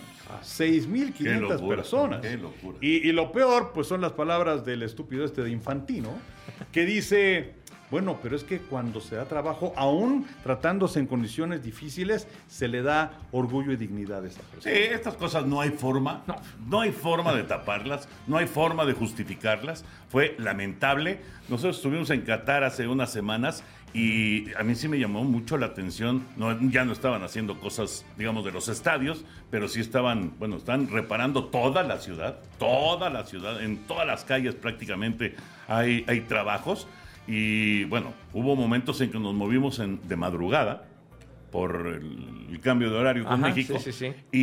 [0.55, 2.21] Qué 6.500 locura, personas.
[2.21, 2.77] qué locura.
[2.81, 6.17] Y, y lo peor, pues son las palabras del estúpido este de Infantino,
[6.71, 7.55] que dice,
[7.91, 12.81] bueno, pero es que cuando se da trabajo, aún tratándose en condiciones difíciles, se le
[12.81, 14.75] da orgullo y dignidad a Sí, persona.
[14.75, 16.23] estas cosas no hay forma,
[16.67, 16.81] no.
[16.81, 19.83] hay forma de taparlas, no hay forma de justificarlas.
[20.09, 21.19] Fue lamentable.
[21.49, 25.67] Nosotros estuvimos en Qatar hace unas semanas y a mí sí me llamó mucho la
[25.67, 26.23] atención.
[26.37, 30.89] No, ya no estaban haciendo cosas, digamos, de los estadios, pero sí estaban, bueno, están
[30.89, 35.35] reparando toda la ciudad, toda la ciudad, en todas las calles prácticamente
[35.67, 36.87] hay, hay trabajos.
[37.29, 40.85] Y bueno, hubo momentos en que nos movimos en- de madrugada
[41.51, 43.77] por el, el cambio de horario con Ajá, México.
[43.79, 44.13] sí, sí, sí.
[44.31, 44.39] Y,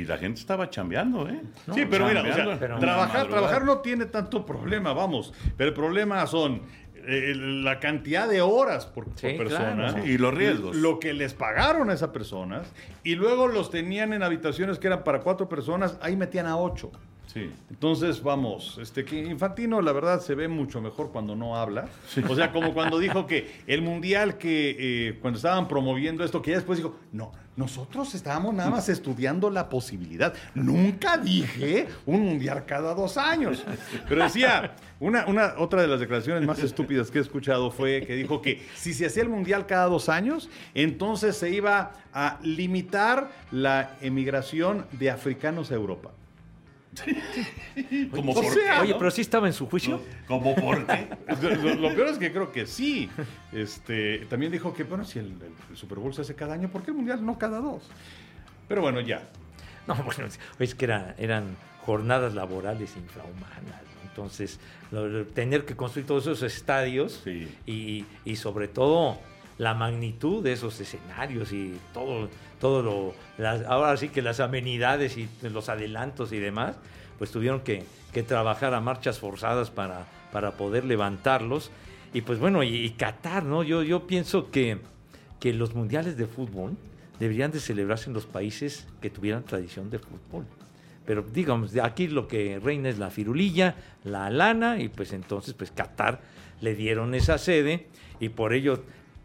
[0.00, 1.40] y la gente estaba chambeando, ¿eh?
[1.74, 5.32] Sí, pero mira, o sea, pero- trabajar, trabajar no tiene tanto problema, vamos.
[5.56, 6.60] Pero el problema son
[7.08, 9.92] eh, la cantidad de horas por, persona.
[9.92, 10.06] claro.
[10.06, 10.76] Y los riesgos.
[10.76, 12.70] Lo que les pagaron a esas personas.
[13.02, 16.90] Y luego los tenían en habitaciones que eran para cuatro personas, ahí metían a ocho.
[17.36, 17.50] Sí.
[17.68, 21.86] Entonces, vamos, este que Infantino, la verdad, se ve mucho mejor cuando no habla.
[22.30, 26.52] O sea, como cuando dijo que el mundial que eh, cuando estaban promoviendo esto, que
[26.52, 30.32] ya después dijo, no, nosotros estábamos nada más estudiando la posibilidad.
[30.54, 33.62] Nunca dije un mundial cada dos años.
[34.08, 38.14] Pero decía, una, una, otra de las declaraciones más estúpidas que he escuchado fue que
[38.14, 43.30] dijo que si se hacía el mundial cada dos años, entonces se iba a limitar
[43.50, 46.12] la emigración de africanos a Europa.
[48.10, 48.98] Como por sea, qué, Oye, ¿no?
[48.98, 50.02] pero sí estaba en su juicio.
[50.26, 51.08] Como por qué.
[51.42, 53.08] Lo, lo peor es que creo que sí.
[53.52, 55.32] Este, también dijo que, bueno, si el,
[55.74, 57.82] Super Bowl se hace cada año, ¿por qué el Mundial no cada dos?
[58.68, 59.22] Pero bueno, ya.
[59.86, 60.28] No, bueno,
[60.58, 63.62] es que era- eran jornadas laborales infrahumanas.
[63.64, 64.08] ¿no?
[64.08, 64.58] Entonces,
[64.90, 67.48] lo- tener que construir todos esos estadios Sí.
[67.66, 69.18] y, y sobre todo
[69.58, 72.28] la magnitud de esos escenarios y todo,
[72.60, 76.76] todo lo, ahora sí que las amenidades y los adelantos y demás,
[77.18, 81.70] pues tuvieron que, que trabajar a marchas forzadas para, para poder levantarlos.
[82.12, 83.62] Y pues bueno, y, Qatar, ¿no?
[83.62, 84.78] Yo, yo pienso que,
[85.40, 86.76] que los mundiales de fútbol
[87.18, 90.44] deberían de celebrarse en los países que tuvieran tradición de fútbol.
[91.06, 95.70] Pero digamos, aquí lo que reina es la firulilla, la lana, y pues entonces pues
[95.70, 96.20] Qatar
[96.60, 97.86] le dieron esa sede
[98.18, 98.82] y por ello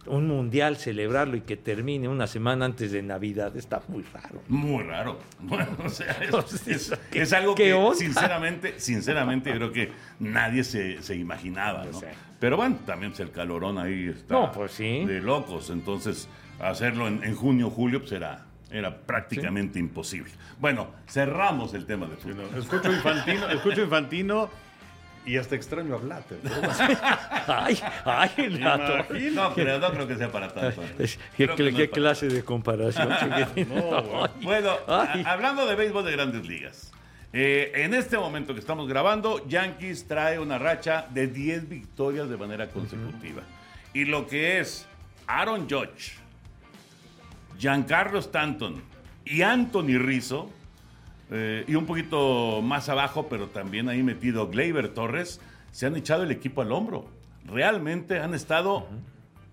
[0.08, 4.42] un mundial celebrarlo y que termine una semana antes de Navidad está muy raro.
[4.48, 5.20] Muy raro.
[5.42, 7.96] Bueno, o sea, es, es- ¿qué- es algo qué que onda?
[7.96, 12.00] sinceramente, sinceramente creo que nadie se, se imaginaba, ¿no?
[12.40, 15.06] Pero bueno, también pues, el calorón ahí está No, pues sí.
[15.06, 15.70] de locos.
[15.70, 16.28] Entonces,
[16.60, 20.32] hacerlo en, en junio, julio, pues era, era prácticamente imposible.
[20.60, 22.50] Bueno, cerramos el tema de fútbol.
[22.58, 24.50] Escucho Infantino, escucho Infantino
[25.26, 26.38] y hasta extraño bueno.
[27.48, 28.94] Ay, ay, el gato.
[29.14, 29.32] Imagínate.
[29.32, 30.82] No, pero no creo que sea para tanto.
[30.98, 31.08] Creo
[31.38, 33.10] ¿Qué, que no qué es para clase de comparación?
[33.68, 34.72] No, bueno.
[34.88, 35.24] Ay.
[35.26, 36.92] hablando de béisbol de grandes ligas.
[37.34, 42.38] eh, en este momento que estamos grabando, Yankees trae una racha de 10 victorias de
[42.38, 43.42] manera consecutiva.
[43.94, 44.86] Y lo que es
[45.28, 46.14] Aaron Judge,
[47.58, 48.82] Giancarlo Stanton
[49.26, 50.50] y Anthony Rizzo,
[51.32, 55.39] eh, y un poquito más abajo, pero también ahí metido Gleyber Torres,
[55.72, 57.06] se han echado el equipo al hombro.
[57.46, 58.86] Realmente han estado,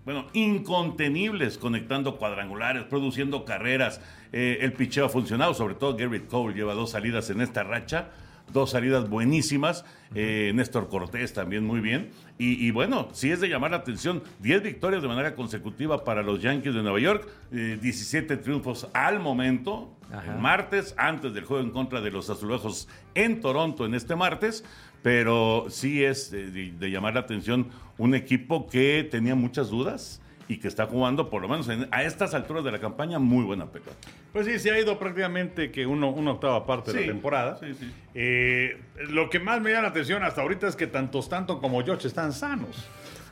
[0.03, 4.01] bueno, incontenibles conectando cuadrangulares, produciendo carreras.
[4.33, 8.09] Eh, el picheo ha funcionado, sobre todo Garrett Cole lleva dos salidas en esta racha.
[8.53, 9.85] Dos salidas buenísimas.
[10.15, 12.09] Eh, Néstor Cortés también muy bien.
[12.37, 14.23] Y, y bueno, sí es de llamar la atención.
[14.39, 17.27] 10 victorias de manera consecutiva para los Yankees de Nueva York.
[17.51, 19.95] eh, 17 triunfos al momento.
[20.11, 20.33] Ajá.
[20.33, 24.63] El martes, antes del juego en contra de los azulejos en Toronto en este martes.
[25.03, 30.57] Pero sí es de, de llamar la atención un equipo que tenía muchas dudas y
[30.57, 33.67] que está jugando, por lo menos en- a estas alturas de la campaña, muy buena
[33.67, 33.91] pelota.
[34.33, 37.57] Pues sí, se ha ido prácticamente que uno, una octava parte de la temporada.
[37.59, 37.89] sí, sí.
[38.15, 41.81] Eh, lo que más me llama la atención hasta ahorita es que tanto Stanton como
[41.83, 42.87] George están sanos.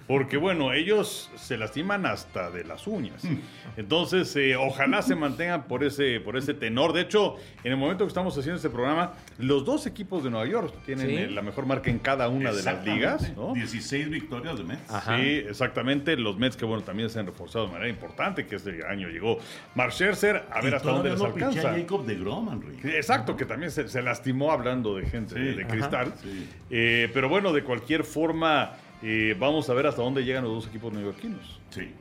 [0.07, 3.23] Porque bueno, ellos se lastiman hasta de las uñas.
[3.25, 3.37] Mm.
[3.75, 6.93] Entonces, eh, ojalá se mantengan por ese, por ese tenor.
[6.93, 10.47] De hecho, en el momento que estamos haciendo este programa, los dos equipos de Nueva
[10.47, 11.15] York tienen Sí.
[11.15, 13.35] eh, la mejor marca en cada una de las ligas.
[13.35, 13.53] ¿no?
[13.53, 14.89] 16 victorias de Mets.
[14.89, 15.17] Ajá.
[15.17, 16.15] Sí, exactamente.
[16.15, 19.37] Los Mets que bueno también se han reforzado de manera importante, que este año llegó
[19.75, 21.73] Mark Scherzer, a ver Y hasta dónde les no alcanza.
[21.73, 22.77] Jacob de Grom, Henry.
[22.81, 25.55] Sí, Exacto, que también se, se lastimó hablando de gente Sí.
[25.57, 26.13] de, cristal.
[26.23, 26.47] Sí.
[26.69, 30.67] Eh, pero bueno, de cualquier forma, eh, vamos a ver hasta dónde llegan los dos
[30.67, 31.59] equipos neoyorquinos.
[31.69, 31.91] Sí.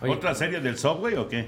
[0.00, 1.46] Oye, ¿Otra serie del Subway o qué?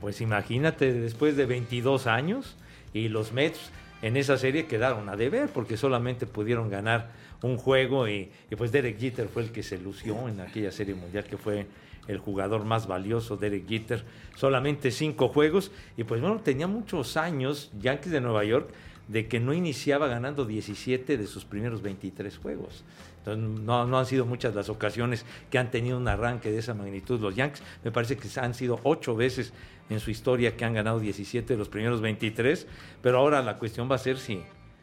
[0.00, 2.56] Pues imagínate, después de 22 años,
[2.92, 3.70] y los Mets
[4.02, 7.10] en esa serie quedaron a deber, porque solamente pudieron ganar
[7.42, 10.94] un juego, y, y pues Derek Jeter fue el que se lució en aquella serie
[10.94, 11.66] mundial, que fue
[12.06, 17.70] el jugador más valioso, Derek Jeter, solamente cinco juegos, y pues bueno, tenía muchos años,
[17.78, 18.70] Yankees de Nueva York,
[19.08, 22.84] de que no iniciaba ganando 17 de sus primeros 23 juegos.
[23.18, 27.20] Entonces, no, han sido muchas las ocasiones que han tenido un arranque de esa magnitud
[27.20, 27.62] los Yankees.
[27.84, 29.52] Me parece que han sido ocho veces
[29.90, 32.66] en su historia que han ganado 17 de los primeros 23.
[33.02, 34.42] Pero ahora la cuestión va a ser si,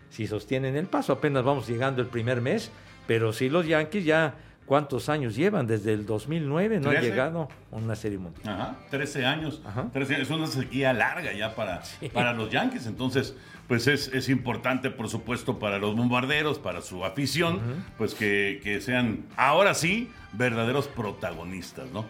[0.09, 1.13] si sostienen el paso.
[1.13, 2.71] Apenas vamos llegando el primer mes.
[3.07, 4.35] Pero sí los Yankees ya,
[4.65, 5.67] ¿cuántos años llevan?
[5.67, 7.09] Desde el 2009 no Trece.
[7.09, 8.47] llegado una serie mundial.
[8.47, 9.61] Ajá, 13 años.
[9.65, 9.89] Ajá.
[9.91, 11.81] 13 es una sequía larga ya para,
[12.13, 12.85] para los Yankees.
[12.87, 13.35] Entonces,
[13.67, 17.59] pues es, es importante, por supuesto, para los bombarderos, para su afición,
[17.97, 22.05] pues que, que sean ahora sí verdaderos protagonistas, ¿no?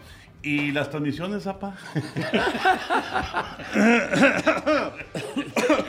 [0.46, 1.76] Y las transmisiones, apa.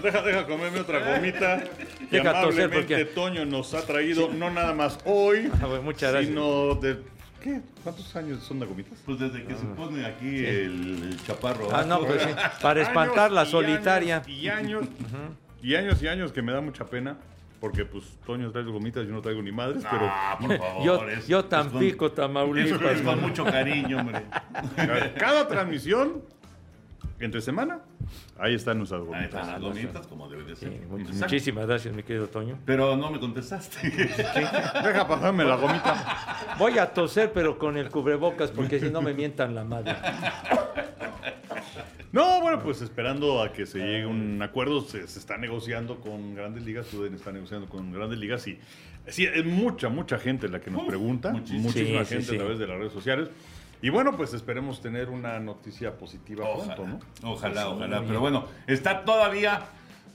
[0.03, 1.63] deja, deja comerme otra gomita.
[1.63, 5.83] que Deja toser, amablemente porque- Toño nos ha traído, no nada más hoy, Ah, bueno,
[5.83, 6.31] muchas gracias.
[6.31, 6.99] sino de...
[7.43, 7.61] ¿Qué?
[7.85, 8.99] ¿Cuántos años son de gomitas?
[9.05, 11.69] Pues desde que se pone aquí el, el chaparro.
[11.75, 12.29] Ah, no, pues sí,
[12.63, 14.17] para espantar la solitaria.
[14.25, 14.85] años Y años,
[15.63, 17.17] y años y años que me da mucha pena.
[17.61, 20.85] Porque pues Toño trae gomitas, yo no traigo ni madres, pero Ah, por favor.
[20.85, 22.83] Yo, es- yo es con- Tampico, Eso Tamaulipas.
[22.93, 23.29] es con ¿no?
[23.29, 24.23] mucho cariño, hombre.
[25.19, 26.23] cada transmisión,
[27.19, 27.79] entre semana,
[28.39, 29.25] ahí están nuestras Ahí gomitas.
[29.41, 30.71] están las gomitas, como debe de ser.
[30.87, 32.59] muchísimas gracias, mi querido Toño.
[32.67, 33.89] Pero no me contestaste.
[33.91, 36.55] Deja pasarme la gomita.
[36.59, 39.97] Voy a toser, pero con el cubrebocas, porque si no me mientan la madre.
[42.17, 46.01] No, bueno, pues esperando a que se llegue a un acuerdo, se, se está negociando
[46.01, 48.59] con grandes ligas, Tuden está negociando con grandes ligas y
[49.07, 51.61] sí, es mucha, mucha gente la que nos Uf, pregunta, muchísimo.
[51.65, 52.35] muchísima Sí, sí, gente sí.
[52.37, 53.29] a través de las redes sociales.
[53.83, 57.31] Y bueno, pues esperemos tener una noticia positiva Ojalá, pronto, ¿no?
[57.33, 58.03] ojalá, ojalá.
[58.07, 59.67] Pero bueno, está todavía,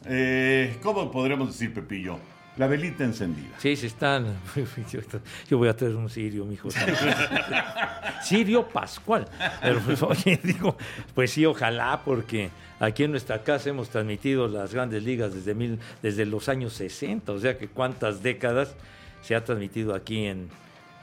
[0.08, 2.18] eh, ¿cómo podremos decir, Pepillo?
[2.58, 3.56] La velita encendida.
[3.60, 4.26] Sí, sí están.
[5.50, 6.70] Yo voy a traer un sirio, mijo.
[8.24, 9.26] Sirio Pascual.
[9.62, 10.76] Pero pues, oye, digo,
[11.16, 15.80] pues sí, ojalá, porque aquí en nuestra casa hemos transmitido las grandes ligas desde, mil,
[16.02, 18.76] desde los años 60, o sea que cuántas décadas
[19.22, 20.50] se ha transmitido aquí en.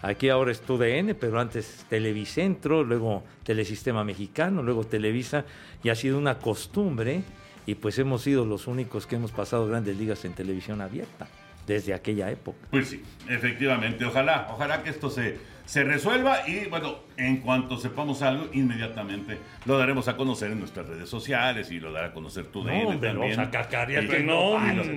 [0.01, 5.45] Aquí ahora es TUDN, pero antes Televicentro, luego Telesistema Mexicano, luego Televisa,
[5.83, 7.23] y ha sido una costumbre,
[7.67, 11.27] y pues hemos sido los únicos que hemos pasado grandes ligas en televisión abierta
[11.69, 12.59] desde aquella época.
[12.71, 14.05] Pues sí, efectivamente.
[14.05, 19.79] Ojalá, ojalá que esto se, se resuelva y bueno, en cuanto sepamos algo, inmediatamente lo
[19.79, 23.19] daremos a conocer en nuestras redes sociales y lo dará a conocer tu DN también.
[23.19, 24.57] vamos a cacarear Y- que no,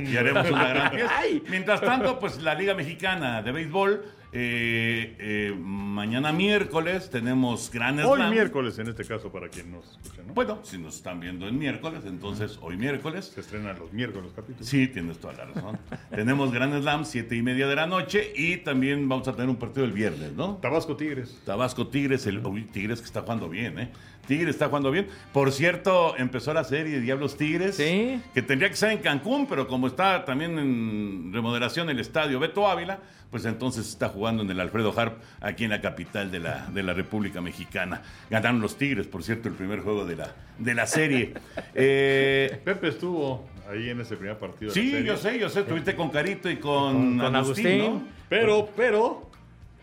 [0.09, 0.91] y haremos una gran.
[1.49, 8.17] Mientras tanto, pues la Liga Mexicana de Béisbol, eh, eh, mañana miércoles tenemos Gran Hoy
[8.17, 8.31] Slam.
[8.31, 10.33] miércoles, en este caso, para quien nos escuche, ¿no?
[10.33, 13.31] Bueno, si nos están viendo en miércoles, entonces hoy miércoles.
[13.33, 14.67] Se estrenan los miércoles los capítulos.
[14.67, 15.79] Sí, tienes toda la razón.
[16.09, 19.57] Tenemos Gran Slam, siete y media de la noche, y también vamos a tener un
[19.57, 20.57] partido el viernes, ¿no?
[20.57, 21.39] Tabasco Tigres.
[21.45, 23.91] Tabasco Tigres, el uy, Tigres que está jugando bien, ¿eh?
[24.27, 25.07] Tigres está jugando bien.
[25.33, 28.21] Por cierto, empezó la serie Diablos Tigres, Sí.
[28.33, 32.67] que tendría que ser en Cancún, pero como está también en remodelación el estadio Beto
[32.67, 36.67] Ávila, pues entonces está jugando en el Alfredo Harp, aquí en la capital de la,
[36.67, 38.01] de la República Mexicana.
[38.29, 41.33] Ganaron los Tigres, por cierto, el primer juego de la, de la serie.
[41.73, 44.73] Eh, Pepe estuvo ahí en ese primer partido.
[44.73, 45.05] de la sí, serie.
[45.07, 47.93] yo sé, yo sé, estuviste con Carito y con, Con- con Agustín, Agustín.
[47.93, 48.03] ¿no?
[48.29, 49.29] Pero, pero,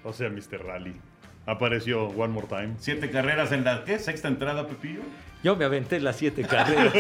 [0.04, 0.62] o sea, Mr.
[0.64, 0.94] Rally.
[1.48, 2.74] Apareció One More Time.
[2.78, 3.98] Siete carreras en la, ¿qué?
[3.98, 5.00] ¿Sexta entrada, Pepillo?
[5.42, 6.92] Yo me aventé las siete carreras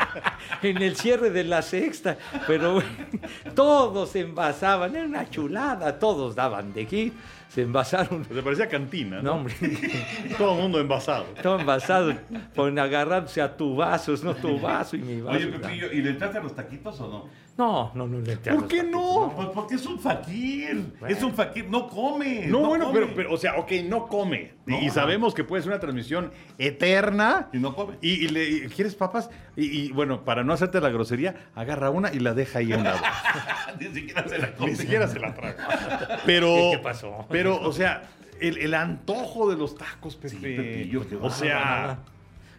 [0.62, 2.16] en el cierre de la sexta,
[2.48, 2.82] pero
[3.54, 7.14] todos se envasaban, era una chulada, todos daban de hit,
[7.48, 8.24] se envasaron.
[8.24, 9.32] Pues parecía cantina, No, ¿no?
[9.36, 9.54] hombre,
[10.38, 11.24] Todo el mundo envasado.
[11.42, 12.12] todo envasado,
[12.56, 15.36] con agarrándose a tu vasos, no tu vaso y mi vaso.
[15.38, 17.44] Oye, Pepillo, ¿y le entraste a los taquitos o no?
[17.56, 19.32] No, no, no le entré a ¿Por qué taquitos, no?
[19.36, 20.86] Pues porque es un fakir.
[21.06, 21.70] Es un fakir.
[21.70, 22.46] No come.
[22.48, 22.98] No, bueno, come.
[23.00, 24.54] pero, pero, o sea, ok, no come.
[24.66, 24.80] No.
[24.80, 27.48] y sabemos que puede ser una transmisión eterna.
[27.52, 27.94] Y no come.
[28.00, 29.30] Y, y le y, ¿quieres papas?
[29.56, 32.82] Y, y, bueno, para no hacerte la grosería, agarra una y la deja ahí un
[32.82, 32.98] lado.
[33.78, 34.70] Ni siquiera se la come.
[34.72, 36.20] Ni siquiera se la traga.
[36.26, 36.46] Pero.
[36.54, 37.26] ¿Qué- qué pasó?
[37.28, 38.02] Pero, o sea,
[38.40, 40.28] el, el antojo de los tacos, Pepe.
[40.30, 41.98] Sí, Pepillo, o sea,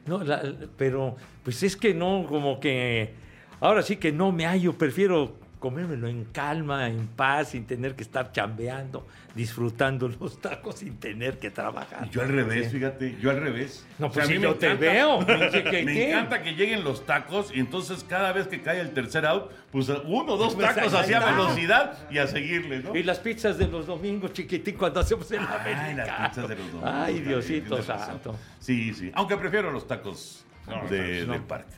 [0.06, 0.41] No, la-
[0.78, 3.13] pero pues es que no, como que
[3.60, 5.38] ahora sí que no me hallo, prefiero
[5.69, 11.39] comérmelo en calma, en paz, sin tener que estar chambeando, disfrutando los tacos sin tener
[11.39, 12.08] que trabajar.
[12.12, 13.84] Yo al revés, fíjate, yo al revés.
[13.97, 16.10] No, O sea, pues a mí me te encanta- veo, Me ¿qué?
[16.12, 19.89] encanta que lleguen los tacos y entonces cada vez que cae el tercer out, pues
[19.89, 22.95] uno o dos Pues tacos hacia velocidad y a seguirle, ¿no?
[22.95, 25.97] Y las pizzas de los domingos, chiquitín, cuando hacemos el Ay, americano.
[26.06, 26.91] las pizzas de los domingos.
[26.93, 28.36] Ay, Diosito santo.
[28.60, 29.12] Sí, sí.
[29.15, 31.34] Aunque prefiero los tacos No, de- no.
[31.34, 31.73] del parque.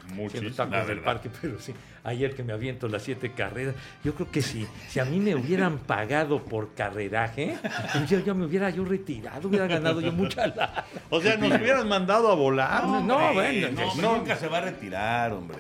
[0.70, 1.74] La del parque, pero sí,
[2.04, 5.36] ayer que me aviento las siete carreras, yo creo que sí, si a mí me
[5.36, 7.58] hubieran pagado por carreraje,
[8.08, 10.86] yo, yo me hubiera yo retirado, hubiera ganado yo mucha lana.
[11.10, 12.84] O sea, nos hubieran mandado a volar.
[12.86, 13.16] No, hombre.
[13.16, 14.18] no, bueno, no, no.
[14.18, 15.58] nunca se va a retirar, hombre.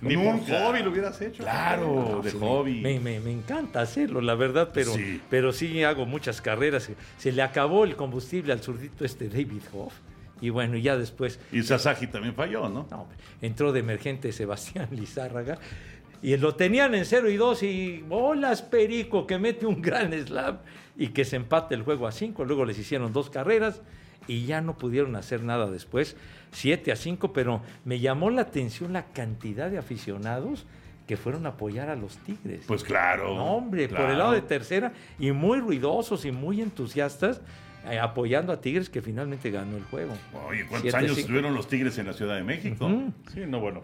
[0.00, 0.58] Ni por Nunca.
[0.64, 1.42] hobby lo hubieras hecho.
[1.42, 2.80] Claro, de hobby.
[2.80, 5.20] Me, me- me encanta hacerlo, la verdad, pero Sí.
[5.28, 6.88] pero sí hago muchas carreras.
[7.18, 9.92] Se le acabó el combustible al zurdito este David Hoff.
[10.40, 12.86] Y bueno, y ya después Y Sasaki también falló, ¿no?
[12.90, 15.58] No, hombre, entró de emergente Sebastián Lizárraga
[16.22, 20.58] y lo tenían en 0 y 2 y bolas Perico que mete un gran slam
[20.96, 22.44] y que se empate el juego a 5.
[22.44, 23.80] Luego les hicieron dos carreras
[24.26, 26.16] y ya no pudieron hacer nada después,
[26.52, 30.66] 7 a 5, pero me llamó la atención la cantidad de aficionados
[31.06, 32.64] que fueron a apoyar a los Tigres.
[32.68, 33.34] Pues claro.
[33.34, 37.40] No, hombre, por el lado de tercera y muy ruidosos y muy entusiastas
[38.00, 40.12] apoyando a Tigres que finalmente ganó el juego.
[40.48, 41.20] Oye, ¿cuántos Siete, años cinco.
[41.20, 42.88] estuvieron los Tigres en la Ciudad de México?
[43.32, 43.82] Sí, no, bueno.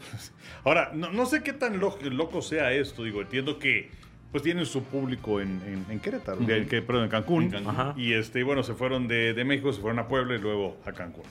[0.64, 3.04] ahora, no, no sé qué tan lo- loco sea esto.
[3.04, 3.90] Digo, entiendo que
[4.32, 7.44] pues tienen su público en, en- en Querétaro, que- que- perdón, en Cancún.
[7.44, 7.70] En Cancún.
[7.70, 7.94] Ajá.
[7.96, 10.92] Y este, bueno, se fueron de, de México, se fueron a Puebla y luego a
[10.92, 11.24] Cancún.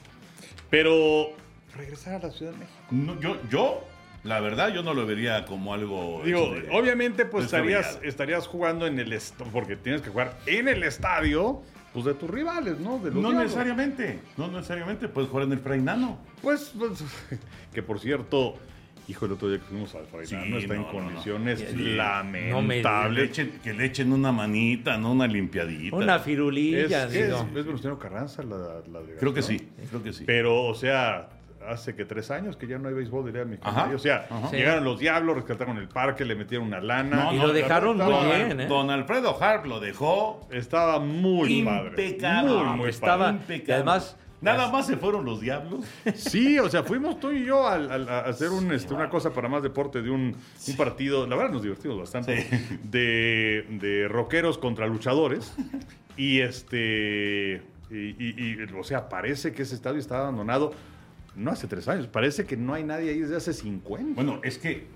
[0.69, 1.29] Pero
[1.75, 2.77] regresar a la Ciudad de México.
[2.91, 3.83] No, yo, yo
[4.23, 6.21] La verdad, yo no lo vería como algo.
[6.25, 10.67] Digo, de- obviamente pues estarías, estarías jugando en el estadio, porque tienes que jugar en
[10.67, 11.61] el estadio,
[11.95, 12.99] pues de tus rivales, ¿no?
[12.99, 13.43] De los No Diablos.
[13.43, 15.07] necesariamente, no necesariamente.
[15.07, 16.19] Puedes jugar en el Frainano.
[16.41, 17.03] Pues, pues,
[17.73, 18.55] que por cierto,
[19.07, 21.05] hijo, el otro día que fuimos al Fainano Sí, está en no, no, no.
[21.05, 23.29] condiciones no me Que le, lamentables.
[23.29, 25.95] echen, que le echen una manita, no una limpiadita.
[25.95, 27.25] Una es, firulilla, ¿qué es?
[27.27, 27.47] digo.
[27.55, 29.17] ¿Es Venustiano Carranza la, la delegación?
[29.19, 30.23] Creo que sí, creo que sí.
[30.27, 31.29] Pero, o sea,
[31.69, 33.57] hace que tres años que ya no hay béisbol, diría mi
[33.93, 34.51] O sea, ajá.
[34.51, 37.31] llegaron los diablos, rescataron el parque, le metieron una lana.
[37.33, 38.67] Y lo dejaron muy bien, ¿eh?
[38.67, 41.89] Don Alfredo Harp lo dejó Estaba muy padre.
[41.89, 42.51] impecable.
[42.53, 43.37] Muy, muy Estaba- padre.
[43.37, 43.65] impecable.
[43.67, 45.85] y además- Nada más se fueron los diablos.
[46.13, 47.75] Sí, o sea, fuimos tú y yo a,
[48.27, 50.35] hacer un, este, una cosa para más deporte de un,
[50.67, 51.25] un partido.
[51.25, 52.43] La verdad nos divertimos bastante.
[52.43, 52.79] Sí.
[52.83, 55.55] De, de rockeros contra luchadores.
[56.15, 57.63] Y este.
[57.89, 60.73] Y, y- y, o sea, parece que ese estadio está abandonado.
[61.35, 62.07] No hace tres años.
[62.07, 64.13] Parece que no hay nadie ahí desde hace 50.
[64.15, 64.87] Bueno, es que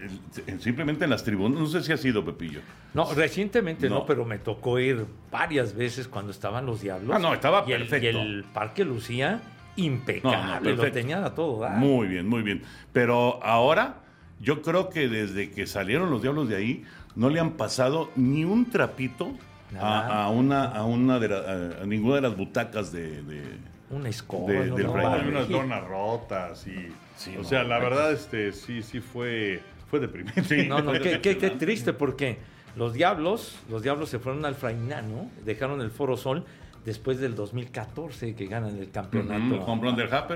[0.59, 2.61] simplemente en las tribunas, no sé si ha sido Pepillo.
[2.93, 3.99] No, recientemente no.
[3.99, 4.05] No.
[4.05, 7.13] pero me tocó ir varias veces cuando estaban los diablos.
[7.13, 8.05] Ah, no, estaba y el, perfecto.
[8.05, 9.41] Y el parque lucía
[9.75, 11.77] impecable, No, no, lo tenían a todo dar.
[11.77, 12.63] Muy bien, muy bien.
[12.93, 13.97] Pero ahora,
[14.39, 16.83] yo creo que desde que salieron los diablos de ahí,
[17.15, 19.31] no le han pasado ni un trapito
[19.79, 21.37] a, a una, a una de la-
[21.79, 23.57] a, a ninguna de las butacas de, de-
[23.89, 24.51] Una escoba.
[24.51, 26.89] De- del no, no, unas donas rotas y.
[27.15, 30.65] Sí, o no, sea, la verdad, este, sí, sí fue, fue deprimente.
[30.65, 32.37] No, no, qué, qué- qué triste porque
[32.75, 36.45] los diablos, los diablos se fueron al Frainano, dejaron el Foro Sol
[36.85, 39.39] después del 2014 que ganan el campeonato.
[39.59, 39.65] Con.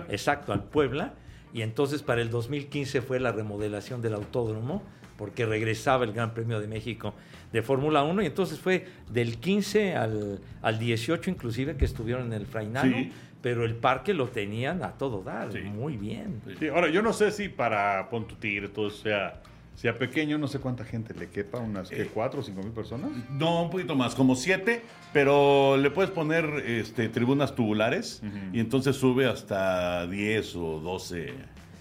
[0.09, 1.13] Exacto, al Puebla.
[1.53, 4.81] Y entonces para el 2015 fue la remodelación del autódromo,
[5.17, 7.13] porque regresaba el Gran Premio de México
[7.51, 8.23] de Fórmula 1.
[8.23, 12.91] Y entonces fue del 15 al, al 18 inclusive que estuvieron en el Frainano.
[12.97, 13.11] Sí.
[13.43, 15.59] Pero el parque lo tenían a todo dar, Sí.
[15.59, 16.41] muy bien.
[16.57, 19.41] Sí, ahora, yo no sé si para pon tu tigre todo sea,
[19.75, 21.95] sea pequeño, no sé cuánta gente le quepa, unas Eh.
[21.97, 23.11] ¿qué, cuatro o cinco mil personas.
[23.31, 28.95] No, un poquito más, como siete, pero le puedes poner este, tribunas tubulares y entonces
[28.95, 31.33] sube hasta 10 o 12.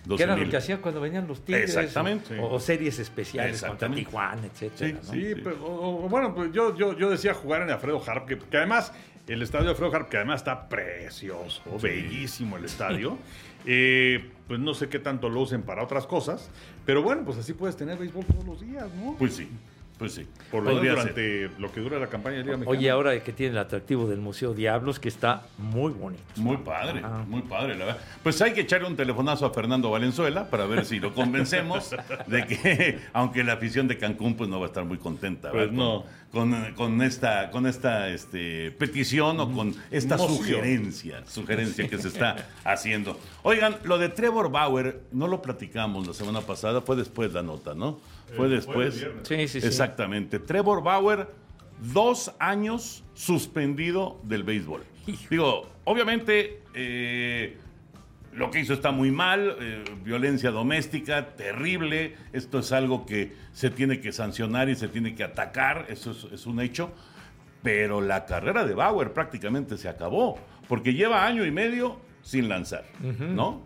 [0.05, 0.47] 12 que era mil.
[0.47, 1.77] lo que hacían cuando venían los Tigres.
[1.77, 2.37] Exactamente.
[2.41, 4.05] O, o series especiales contra Exactamente.
[4.05, 4.99] Tijuana, etcétera.
[5.01, 5.13] Sí, ¿no?
[5.13, 8.37] Sí, pero o- o bueno, pues yo, yo, yo decía jugar en Alfredo Harp, que,
[8.37, 8.93] que además
[9.33, 13.19] el estadio de Alfredo Harp, que además está precioso, bellísimo el estadio.
[13.65, 16.51] Eh, pues no sé qué tanto lo usen para otras cosas,
[16.85, 19.15] pero bueno, pues así puedes tener béisbol todos los días, ¿no?
[19.17, 19.49] Pues sí,
[19.99, 20.27] pues sí.
[20.51, 22.77] Por lo durante lo que dura la campaña de Liga Mexicana.
[22.77, 26.25] Oye, ahora que tiene el atractivo del Museo Diablos, que está muy bonito.
[26.35, 27.19] Muy padre, Ajá.
[27.29, 28.01] muy padre, la verdad.
[28.25, 31.95] Pues hay que echarle un telefonazo a Fernando Valenzuela para ver si lo convencemos
[32.27, 35.67] de que, aunque la afición de Cancún pues no va a estar muy contenta, Pues
[35.71, 35.77] ¿verdad?
[35.77, 36.05] no.
[36.33, 40.39] Con, con- esta, con esta este, petición o con esta Moción.
[40.39, 43.21] sugerencia, sugerencia que se está haciendo.
[43.43, 47.75] Oigan, lo de Trevor Bauer, no lo platicamos la semana pasada, fue después la nota,
[47.75, 48.01] ¿no?
[48.35, 49.07] Fue después.
[49.25, 49.67] Sí, sí, sí.
[49.67, 50.39] Exactamente.
[50.39, 51.29] Trevor Bauer,
[51.93, 54.85] dos años suspendido del béisbol.
[55.29, 57.59] Digo, obviamente, eh,
[58.33, 62.17] lo que hizo está muy mal, eh, violencia doméstica, terrible.
[62.33, 66.25] Esto es algo que se tiene que sancionar y se tiene que atacar, eso es,
[66.33, 66.93] es un hecho.
[67.63, 72.85] Pero la carrera de Bauer prácticamente se acabó, porque lleva año y medio sin lanzar,
[73.01, 73.63] ¿no?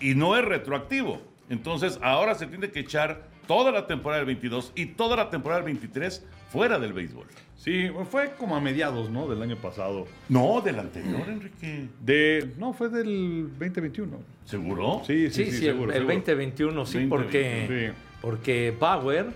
[0.00, 1.20] Y no es retroactivo.
[1.48, 5.62] Entonces, ahora se tiene que echar toda la temporada del 22 y toda la temporada
[5.62, 7.26] del 23 fuera del béisbol.
[7.56, 9.28] Sí, fue como a mediados, ¿no?
[9.28, 10.06] Del año pasado.
[10.30, 11.88] No, del anterior, Enrique.
[12.02, 14.18] De, no, fue del 2021.
[14.46, 15.02] ¿Seguro?
[15.06, 16.14] Sí, sí, Sí, sí, sí, el- seguro, el, seguro.
[16.14, 17.98] 2021, sí, 2021, porque, sí.
[18.22, 19.26] porque Bauer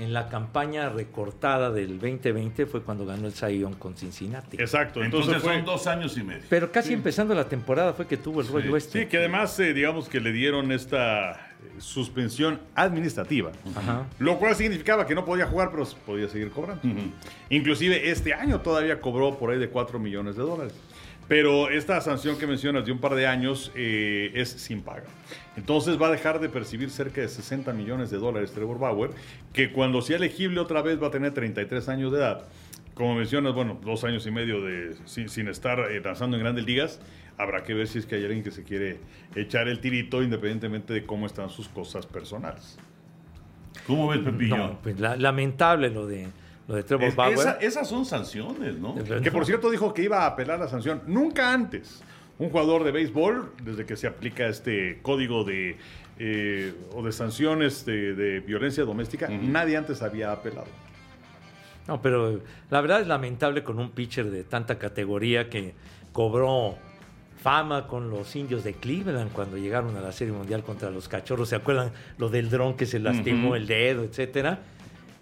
[0.00, 4.56] en la campaña recortada del 2020 fue cuando ganó el Young con Cincinnati.
[4.56, 5.56] Exacto, Entonces, entonces, fue...
[5.56, 6.42] son dos años y medio.
[6.48, 9.00] Pero casi empezando la temporada fue que tuvo el rollo este.
[9.02, 13.52] Sí, que además, eh, digamos que le dieron esta suspensión administrativa.
[13.74, 14.06] Ajá.
[14.18, 16.82] Lo cual significaba que no podía jugar, pero podía seguir cobrando.
[17.48, 20.74] Inclusive este año todavía cobró por ahí de 4 millones de dólares.
[21.30, 25.04] Pero esta sanción que mencionas de un par de años eh, es sin paga.
[25.56, 29.10] Entonces va a dejar de percibir cerca de 60 millones de dólares Trevor Bauer,
[29.52, 32.48] que cuando sea elegible otra vez va a tener 33 años de edad.
[32.94, 36.64] Como mencionas, bueno, dos años y medio de, sin, sin estar eh, lanzando en grandes
[36.66, 37.00] ligas.
[37.38, 38.98] Habrá que ver si es que hay alguien que se quiere
[39.34, 42.78] echar el tirito independientemente de cómo están sus cosas personales.
[43.86, 44.56] ¿Cómo ves, Pepillo?
[44.56, 46.26] No, pues la- lamentable lo de,
[46.68, 47.38] lo de Trevor Es- Bauer.
[47.38, 48.94] esa- esas son sanciones, ¿no?
[49.22, 51.02] Que por cierto dijo que iba a apelar la sanción.
[51.06, 52.02] Nunca antes.
[52.38, 55.76] Un jugador de béisbol, desde que se aplica este código de
[56.18, 60.66] eh, o de sanciones de, de violencia doméstica, nadie antes había apelado.
[61.88, 65.74] No, pero la verdad es lamentable con un pitcher de tanta categoría que
[66.12, 66.76] cobró
[67.42, 71.48] fama con los indios de Cleveland cuando llegaron a la Serie Mundial contra los Cachorros.
[71.48, 74.58] ¿Se acuerdan lo del dron que se lastimó el dedo, etcétera?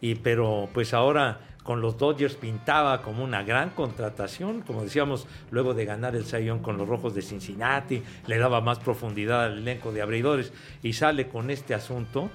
[0.01, 5.75] Y pero pues ahora con los Dodgers pintaba como una gran contratación, como decíamos, luego
[5.75, 9.93] de ganar el Sayón con los Rojos de Cincinnati, le daba más profundidad al elenco
[9.93, 10.51] de abridores
[10.83, 12.31] y sale con este asunto,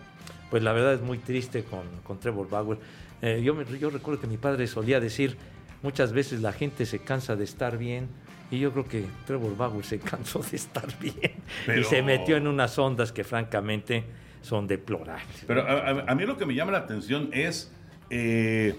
[0.51, 2.77] pues la verdad es muy triste con, con Trevor Bauer.
[3.23, 5.37] Eh, yo, me- yo recuerdo que mi padre solía decir,
[5.81, 8.09] muchas veces la gente se cansa de estar bien,
[8.51, 12.35] y yo creo que Trevor Bauer se cansó de estar bien y Pero- se metió
[12.35, 14.03] en unas ondas que francamente
[14.41, 15.45] son deplorables.
[15.47, 17.71] Pero a, a- a mí lo que me llama la atención es,
[18.09, 18.75] eh,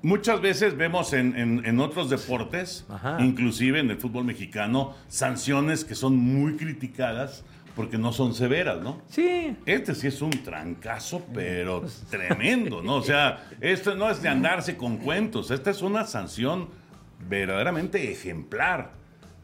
[0.00, 3.18] muchas veces vemos en, en- en otros deportes, Ajá.
[3.20, 7.44] inclusive en el fútbol mexicano, sanciones que son muy criticadas
[7.78, 9.00] porque no son severas, ¿no?
[9.08, 12.96] Sí, Este sí es un trancazo, pero tremendo, ¿no?
[12.96, 16.70] O sea, esto no es de andarse con cuentos, esta es una sanción
[17.28, 18.90] verdaderamente ejemplar.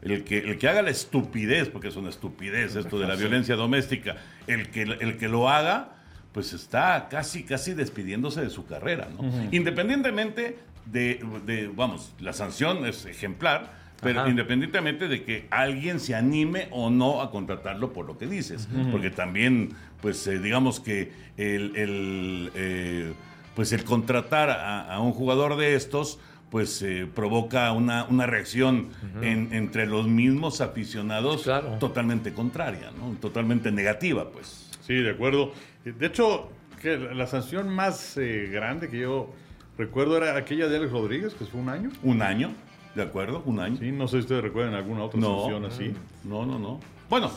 [0.01, 3.55] El que, el que haga la estupidez, porque es una estupidez esto de la violencia
[3.55, 4.17] doméstica,
[4.47, 5.93] el que, el que lo haga,
[6.33, 9.23] pues está casi, casi despidiéndose de su carrera, ¿no?
[9.51, 13.71] Independientemente de, de, vamos, la sanción es ejemplar,
[14.01, 14.29] pero Ajá.
[14.29, 19.09] independientemente de que alguien se anime o no a contratarlo por lo que dices, porque
[19.09, 19.69] también,
[20.01, 23.13] pues, eh, digamos que el, el, eh,
[23.55, 26.19] pues el contratar a, a un jugador de estos,
[26.51, 28.89] pues eh, provoca una, una reacción
[29.21, 31.77] en- entre los mismos aficionados Claro.
[31.79, 33.15] totalmente contraria, ¿no?
[33.19, 34.69] Totalmente negativa, pues.
[34.85, 35.51] Sí, de acuerdo.
[35.83, 36.49] De hecho,
[36.81, 39.33] que la la sanción más eh, grande que yo
[39.77, 41.89] recuerdo era aquella de Alex Rodríguez, que fue un año.
[42.03, 42.51] Un año,
[42.95, 43.43] ¿de acuerdo?
[43.45, 43.77] Un año.
[43.77, 45.41] Sí, no sé si ustedes recuerdan alguna otra No.
[45.41, 45.93] sanción así.
[46.23, 46.79] No, no, no.
[47.09, 47.29] Bueno,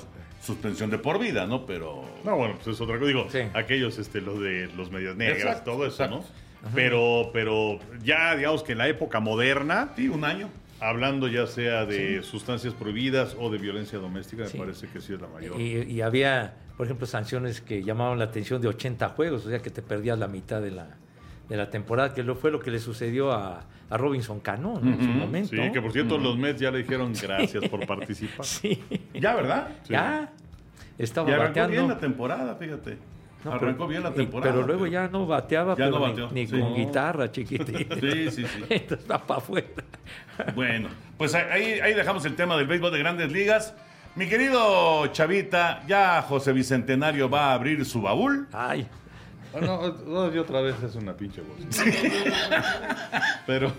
[0.42, 1.66] suspensión de por vida, ¿no?
[1.66, 2.04] Pero...
[2.24, 3.08] No, bueno, pues es otra cosa.
[3.08, 3.38] Digo, Sí.
[3.54, 6.24] aquellos, este, los de los medias negras, Exacto, todo eso, exacto.
[6.62, 6.70] ¿no?
[6.74, 10.48] Pero, pero ya, digamos que en la época moderna, Sí, un año.
[10.80, 14.58] hablando ya sea de sustancias prohibidas o de violencia doméstica, Sí.
[14.58, 15.60] me parece que sí es la mayor.
[15.60, 19.60] Y, y había, por ejemplo, sanciones que llamaban la atención de 80 juegos, o sea
[19.60, 20.96] que te perdías la mitad de la,
[21.48, 24.92] de la temporada, que lo fue lo que le sucedió a, a Robinson Cano ¿no?
[24.92, 25.50] en su momento.
[25.50, 28.44] Sí, que por cierto, los Mets ya le dijeron gracias por participar.
[28.44, 28.82] Sí,
[29.14, 29.68] Ya, ¿verdad?
[29.88, 30.30] ya.
[30.98, 31.72] Estaba Y arrancó bateando.
[31.72, 32.98] bien la temporada, fíjate.
[33.44, 34.52] No, arrancó pero- bien la temporada.
[34.52, 36.58] Pero luego ya no bateaba, Ya pero no ni- bateó, ni, sí.
[36.60, 37.86] con guitarra, chiquitín.
[38.00, 38.64] Sí, sí, sí.
[38.68, 39.66] Entonces va para afuera.
[40.54, 43.74] Bueno, pues ahí, ahí dejamos el tema del béisbol de grandes ligas.
[44.16, 48.48] Mi querido Chavita, ya José Bicentenario va a abrir su baúl.
[48.52, 48.88] Ay,
[49.54, 51.58] Ah, no, y otra vez es una pinche voz.
[53.46, 53.72] Pero,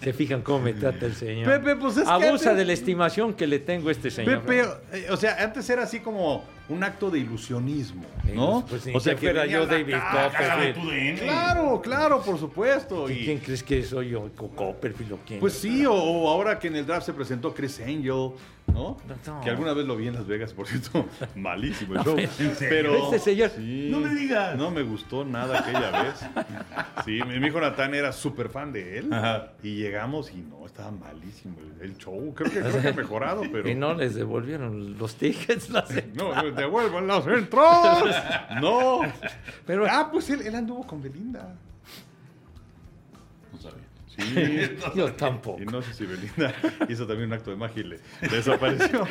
[0.00, 1.46] se fijan cómo me trata el señor.
[1.46, 4.42] Pepe, pues es que Abusa antes- de la estimación que le tengo a este señor.
[4.42, 8.64] Pepe, eh, o sea, antes era así como un acto de ilusionismo, ¿no?
[8.68, 11.18] Pues, pues, o sea, que venía yo David de Copperfield.
[11.20, 13.08] Claro, claro, por supuesto.
[13.10, 14.28] ¿Y Y, quién crees que soy yo?
[14.36, 15.40] Co- Copperfield o quién?
[15.40, 18.32] pues sí, o, o ahora que en el draft se presentó Chris Angel,
[18.74, 18.96] ¿no?
[19.26, 19.40] No.
[19.40, 21.06] Que alguna vez lo vi en Las Vegas, por cierto.
[21.36, 22.16] Malísimo el show.
[22.58, 24.56] Pero, Este señor- Sí, No me digas.
[24.56, 26.26] No me gustó nada aquella vez.
[27.04, 29.12] Sí, mi, hijo Natán era súper fan de él.
[29.12, 29.52] Ajá.
[29.62, 32.34] Y llegamos y no, estaba malísimo el, el show.
[32.34, 33.68] Creo que, creo que ha mejorado, pero...
[33.68, 35.70] Y no les devolvieron los tickets.
[35.70, 38.60] las- No, devuelvan las entradas.
[38.60, 39.00] No.
[39.66, 41.54] Pero Ah, pues él, él anduvo con Belinda.
[44.16, 44.76] Sí.
[44.94, 45.62] yo tampoco.
[45.62, 46.54] Y no sé si Belinda
[46.88, 47.98] hizo también un acto de magia y le
[48.30, 49.06] desapareció.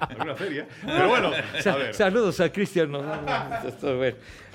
[0.00, 0.66] Alguna feria.
[0.84, 1.94] Pero bueno, Sa- a ver.
[1.94, 2.90] Saludos a Cristian.
[2.90, 3.02] no.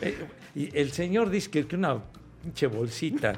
[0.02, 0.18] Eh,
[0.56, 2.02] y el señor dice que, que una
[2.42, 3.34] pinche bolsita.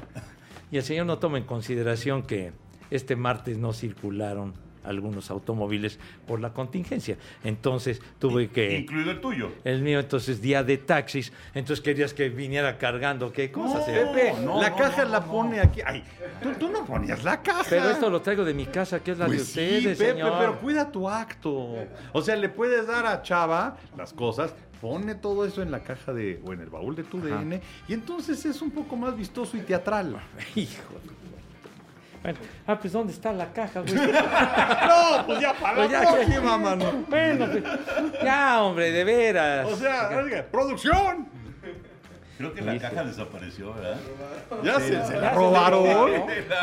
[0.70, 2.52] Y el señor no toma en consideración que
[2.90, 4.54] este martes no circularon
[4.86, 7.16] algunos automóviles por la contingencia.
[7.44, 8.78] Entonces tuve que...
[8.78, 9.52] Incluido el tuyo.
[9.64, 11.32] El mío, entonces, día de taxis.
[11.54, 13.86] Entonces querías que viniera cargando qué cosas.
[13.86, 14.06] No, eh?
[14.14, 15.26] Pepe, no, la no, caja no, la no.
[15.30, 15.80] pone aquí.
[15.84, 16.02] Ay,
[16.42, 17.64] tú, tú no ponías la caja.
[17.68, 20.10] Pero esto lo traigo de mi casa, que es la Pues de sí, ustedes, Pepe,
[20.12, 20.32] señor.
[20.38, 21.74] pero cuida tu acto.
[22.12, 26.12] O sea, le puedes dar a Chava las cosas, pone todo eso en la caja
[26.12, 27.28] de, o en el baúl de tu Ajá.
[27.40, 30.16] DN, y entonces es un poco más vistoso y teatral.
[30.54, 30.82] Hijo
[32.26, 33.94] Bueno, ah, pues ¿dónde está la caja, güey?
[33.94, 37.04] No, pues ya para Pues la ya, próxima, mano.
[37.08, 37.64] Bueno, pues,
[38.24, 39.66] ya, hombre, de veras.
[39.72, 41.28] O sea, oiga, producción.
[42.36, 43.96] Creo que la caja desapareció, ¿verdad?
[44.64, 45.86] Ya se, se ya la robaron.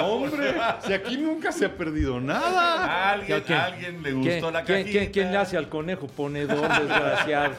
[0.01, 0.53] Hombre,
[0.85, 3.11] si aquí nunca se ha perdido nada.
[3.13, 4.99] Alguien, ¿Quién- alguien le ¿Quién- gustó la quién, cajita.
[4.99, 7.53] quién- quién le hace al conejo ponedor, desgraciado?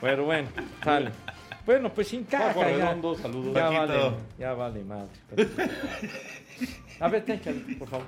[0.00, 0.48] Pero bueno,
[0.84, 1.10] sale.
[1.66, 2.66] Bueno, pues sin caja Paco ya.
[2.68, 3.54] Redondo, saludos.
[3.54, 3.86] Ya Paquito.
[3.86, 5.08] vale, ya vale madre.
[7.00, 8.06] A ver, échale, por favor.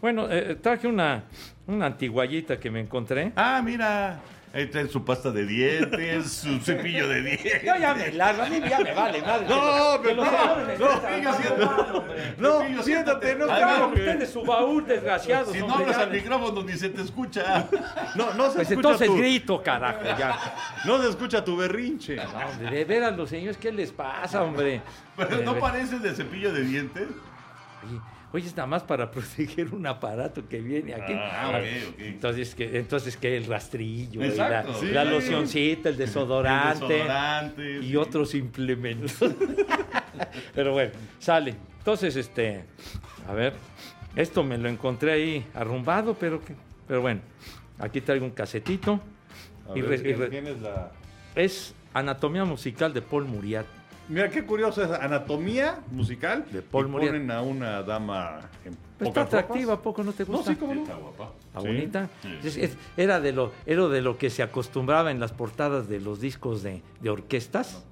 [0.00, 1.24] Bueno, eh, traje una,
[1.66, 3.32] una antiguallita que me encontré.
[3.36, 4.20] Ah, mira.
[4.52, 7.62] Ahí trae su pasta de dientes, su cepillo de dientes.
[7.64, 9.46] Yo ya me largo, a mí ya me vale madre.
[9.48, 12.04] No, los no, no.
[12.38, 15.52] No, Pepillo, siéntate, no claro que- ustedes su baúl, desgraciados.
[15.52, 17.66] Si no hablas al micrófono ni se te escucha.
[18.14, 20.38] No, no se Pues escucha entonces tu, grito, carajo, ya.
[20.84, 22.14] no se escucha tu berrinche.
[22.16, 24.82] No, de veras, los señores, ¿qué les pasa, hombre?
[25.16, 27.08] Pero De no parece de cepillo de dientes.
[27.88, 28.00] Oye,
[28.34, 31.12] oye, es nada más para proteger un aparato que viene aquí.
[31.16, 32.00] Ah, ok, ok.
[32.00, 34.72] Entonces, que, entonces que el rastrillo, Exacto.
[34.72, 34.86] la, Sí.
[34.88, 37.96] la locioncita, el desodorante, El desodorante, y sí.
[37.96, 39.16] otros implementos.
[40.54, 41.54] Pero bueno, sale.
[41.78, 42.64] Entonces, este,
[43.28, 43.52] a ver,
[44.16, 46.54] esto me lo encontré ahí arrumbado, pero, que-
[46.88, 47.20] pero bueno,
[47.78, 49.00] aquí traigo un casetito.
[49.72, 50.90] A Y ver, re- y re- ¿quién es la...?
[51.34, 53.66] Es Anatomía Musical de Paul Muriat.
[54.08, 56.44] Mira, qué curioso es anatomía musical.
[56.52, 57.12] De Paul y Muriel.
[57.12, 60.50] ponen a una dama en Pues está atractiva, ¿a poco no te No, gusta?
[60.52, 60.82] sí, cómo no.
[60.82, 61.32] Está guapa.
[61.46, 61.66] Está Sí.
[61.66, 62.10] bonita.
[62.22, 62.38] Sí.
[62.44, 66.00] Es- es- era, de lo, era de lo que se acostumbraba en las portadas de
[66.00, 67.82] los discos de, de orquestas,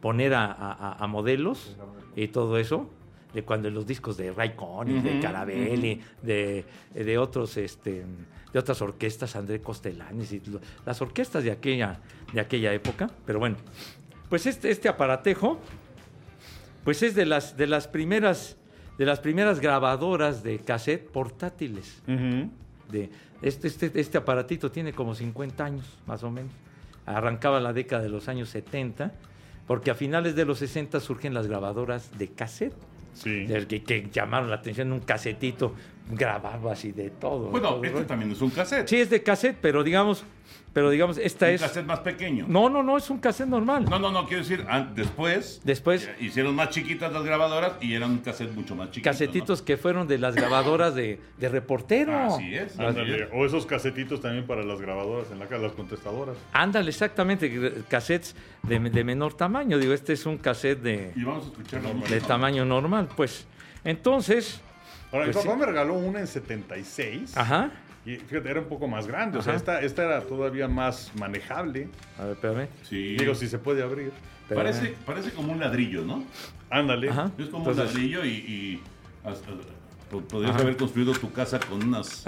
[0.00, 1.76] poner a, a- a modelos
[2.16, 2.88] y todo eso,
[3.34, 8.04] de cuando en los discos de Ray Conniff, de Ujú, Carabelli, de, de otros este
[8.52, 12.00] de otras orquestas, André Costelanes y lo- las orquestas de aquella,
[12.32, 13.08] de aquella época.
[13.24, 13.56] Pero bueno,
[14.30, 15.60] pues este, este aparatejo,
[16.84, 18.56] pues es de las, de las primeras,
[18.96, 22.00] de las primeras grabadoras de cassette portátiles
[22.90, 23.10] de
[23.42, 26.52] este, este, este aparatito tiene como 50 años, más o menos.
[27.06, 29.12] Arrancaba la década de los años 70,
[29.66, 32.74] porque a finales de los 60 surgen las grabadoras de cassette,
[33.12, 33.46] Sí.
[33.84, 35.74] que llamaron la atención, un casetito
[36.10, 37.50] grabado así de todo.
[37.50, 38.06] Bueno, todo, este ¿no?
[38.06, 38.88] también es un cassette.
[38.88, 40.24] Sí, es de cassette, pero digamos,
[40.72, 41.60] pero digamos, esta un es...
[41.62, 42.46] cassette más pequeño.
[42.48, 43.86] No, no, no, es un cassette normal.
[43.90, 47.94] No, no, no, quiero decir, ah, después, Después- ya hicieron más chiquitas las grabadoras y
[47.94, 49.10] eran un cassette mucho más chiquito.
[49.10, 52.16] Casetitos que fueron de las grabadoras de, de reportero.
[52.16, 52.78] Así es.
[52.78, 56.36] Ándale, O esos casetitos también para las grabadoras en la casa, las contestadoras.
[56.52, 59.76] Ándale, exactamente, cassettes de, de menor tamaño.
[59.78, 63.46] Digo, este es un cassette de, Y vamos a escuchar la de tamaño normal, pues.
[63.82, 64.60] Entonces,
[65.12, 65.60] Ahora, mi Pues papá sí.
[65.60, 67.36] me regaló una en 76.
[67.36, 67.70] ajá.
[68.06, 69.38] Y fíjate, era un poco más grande.
[69.38, 71.88] O sea, esta, esta era todavía más manejable.
[72.18, 72.68] A ver, espérame.
[72.88, 73.16] Sí.
[73.18, 74.12] Digo, si se puede abrir.
[74.42, 74.64] espérame.
[74.64, 76.24] parece, parece como un ladrillo, ¿no?
[76.70, 77.10] Ándale.
[77.10, 77.30] Ajá.
[77.38, 78.82] Es como Entonces- un ladrillo y, y
[79.22, 79.50] hasta-
[80.10, 80.62] po- podrías Ajá.
[80.62, 82.24] haber construido tu casa con unas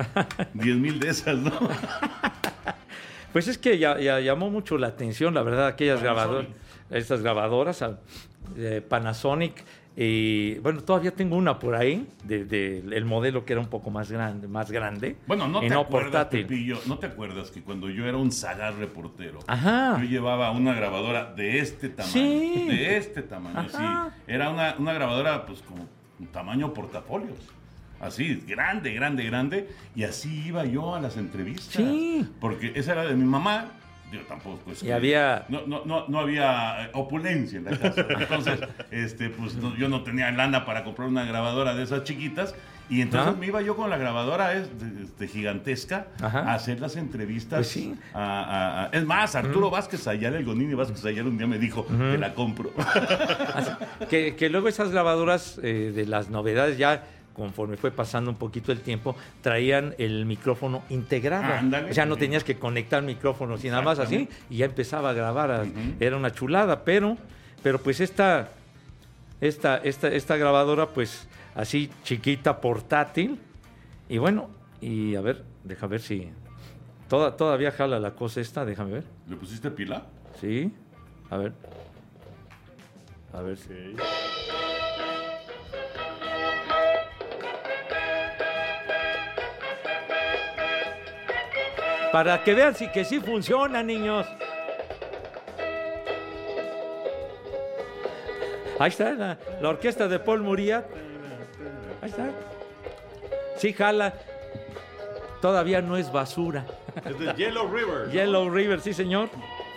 [0.55, 1.53] 10 mil de esas, ¿no?
[3.33, 6.49] Pues es que ya, ya llamó mucho la atención, la verdad, aquellas grabadoras,
[6.91, 7.83] estas grabadoras,
[8.59, 9.65] eh, Panasonic.
[9.97, 13.91] Y bueno, todavía tengo una por ahí, de, de- el modelo que era un poco
[13.91, 15.17] más grande, más grande.
[15.27, 16.27] Bueno, no te no acuerdas.
[16.29, 19.99] Pepillo, no te acuerdas que cuando yo era un sagar reportero, Ajá.
[20.01, 22.67] yo llevaba una grabadora de este tamaño, Sí.
[22.69, 24.11] de este tamaño, Ajá.
[24.17, 24.23] sí.
[24.33, 25.87] Era una, una grabadora, pues, como
[26.19, 27.39] un tamaño portafolios.
[28.01, 29.69] Así, grande, grande, grande.
[29.95, 31.75] Y así iba yo a las entrevistas.
[31.75, 32.27] Sí.
[32.41, 33.69] Porque esa era de mi mamá.
[34.13, 34.71] Yo tampoco.
[34.71, 38.07] Es Y que- había- No, no, no, no había eh, opulencia en la casa.
[38.09, 38.61] Entonces,
[38.91, 42.55] este, pues no- yo no tenía lana para comprar una grabadora de esas chiquitas.
[42.91, 46.41] Y entonces me iba yo con la grabadora este, gigantesca Ajá.
[46.41, 47.59] a hacer las entrevistas.
[47.61, 47.95] Pues sí.
[48.13, 51.59] a- a- a- es más, Arturo Vázquez Ayala, el Gonini Vázquez Ayala, un día me
[51.59, 52.71] dijo, te la compro.
[54.11, 57.05] Que luego esas grabadoras eh, de las novedades ya
[57.35, 61.55] conforme fue pasando un poquito el tiempo, traían el micrófono integrado.
[61.55, 61.91] Ándale.
[61.91, 65.13] o sea, no tenías que conectar micrófonos y nada más así, y ya empezaba a
[65.13, 65.51] grabar.
[65.51, 65.67] a-.
[66.01, 67.17] Era una chulada, pero,
[67.63, 68.51] pero pues esta,
[69.41, 73.39] esta, esta, esta grabadora, pues así chiquita, portátil,
[74.09, 76.31] y bueno, y a ver, deja ver si...
[77.09, 79.05] Toda, todavía jala la cosa esta, déjame ver.
[79.29, 80.07] ¿Le pusiste pila?
[80.41, 80.73] Sí,
[81.29, 81.53] a ver.
[83.33, 83.73] A ver si...
[92.13, 94.27] Para que vean si que sí funciona, niños.
[98.79, 100.85] Ahí está la, la orquesta de Paul Muriat.
[102.03, 102.31] Ahí está.
[103.57, 104.15] Sí, jala.
[105.41, 106.65] Todavía no es basura.
[107.05, 108.07] Es de Yellow River.
[108.07, 108.13] ¿no?
[108.13, 109.29] Yellow River, sí, señor.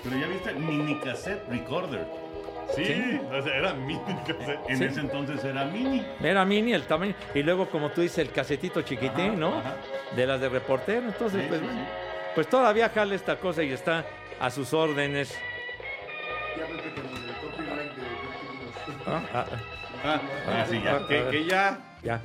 [0.03, 2.05] Pero ya viste, mini cassette recorder.
[2.75, 4.59] Sí, o sea, era mini cassette.
[4.69, 4.83] En Sí.
[4.85, 6.05] ese entonces era mini.
[6.21, 7.13] Era mini el tamaño.
[7.33, 9.57] Y luego, como tú dices, el casetito chiquitín, Ajá, ¿no?
[9.59, 9.75] ajá.
[10.15, 11.07] De las de reportero.
[11.07, 11.79] Entonces, Sí, pues, bueno.
[12.35, 14.05] Pues todavía jala esta cosa y está
[14.39, 15.33] a sus órdenes.
[16.57, 19.45] Ya vete con el copyright de Víctor Ah, ah,
[20.03, 21.07] Ah, Ah, sí, ya.
[21.07, 21.79] Que, que ya.
[22.03, 22.21] ya.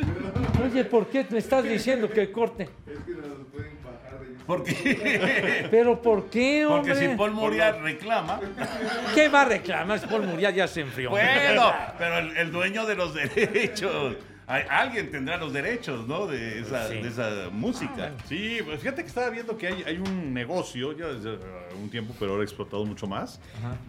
[0.64, 2.62] Oye, ¿por qué me estás diciendo que corte?
[2.62, 2.70] Es
[3.04, 4.44] que nos pueden bajar de.
[4.46, 5.68] ¿Por qué?
[5.70, 6.94] ¿Pero por qué, hombre?
[6.94, 8.40] Porque si Paul Muriat reclama,
[9.14, 10.00] ¿Qué va a reclamar?
[10.08, 11.10] Paul Muriat ya se enfrió.
[11.10, 14.16] bueno, pero el, el dueño de los derechos.
[14.50, 16.26] Hay- alguien tendrá los derechos, ¿no?
[16.26, 16.94] De esa, Sí.
[16.94, 18.12] de esa música.
[18.28, 21.38] Sí, pues fíjate que estaba viendo que hay, hay un negocio, ya desde
[21.80, 23.40] un tiempo, pero ahora explotado mucho más,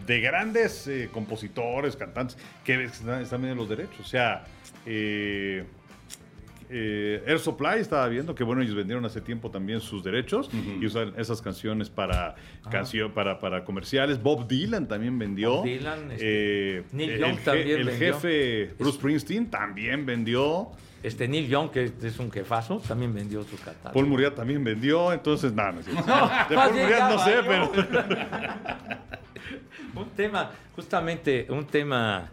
[0.06, 4.00] de grandes eh, compositores, cantantes, que están, están vendiendo los derechos.
[4.00, 4.44] O sea,
[4.86, 5.64] eh,
[6.72, 10.48] eh, Air Supply estaba viendo que, bueno, ellos vendieron hace tiempo también sus derechos
[10.80, 12.34] y usan esas canciones para,
[12.70, 14.22] canción, para, para comerciales.
[14.22, 15.56] Bob Dylan también vendió.
[15.56, 18.14] Bob Dylan, este, Eh, Neil el Young je- también El vendió.
[18.14, 20.70] jefe Bruce Springsteen también vendió.
[21.02, 23.92] Este Neil Young, que es un jefazo, también vendió su catálogo.
[23.92, 27.72] Paul Muriat también vendió, entonces nada, no, de Paul Muriat no sé, pero
[29.94, 32.30] Un tema, justamente un tema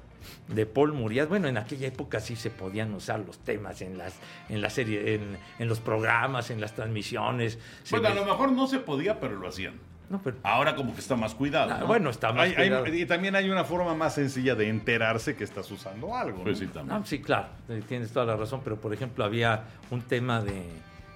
[0.49, 1.29] de Paul Muriat.
[1.29, 4.15] Bueno, en aquella época sí se podían usar los temas en las,
[4.49, 7.59] en la serie, en, en los programas, en las transmisiones.
[7.83, 9.75] Se Bueno, a lo mejor no se podía, pero lo hacían.
[10.09, 11.71] No, pero- Ahora como que está más cuidado.
[11.71, 11.85] ah, ¿no?
[11.87, 12.87] bueno, está más hay- hay- cuidado.
[12.87, 16.41] y también hay una forma más sencilla de enterarse que estás usando algo.
[16.43, 16.65] Pues ¿no?
[16.67, 16.99] sí, también.
[16.99, 17.49] No, sí, claro,
[17.87, 20.63] tienes toda la razón, pero por ejemplo había un tema de,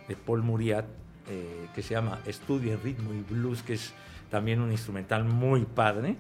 [0.07, 0.86] de Paul Muriat
[1.27, 3.93] eh, que se llama Estudio en Ritmo y Blues, que es
[4.29, 6.15] también un instrumental muy padre.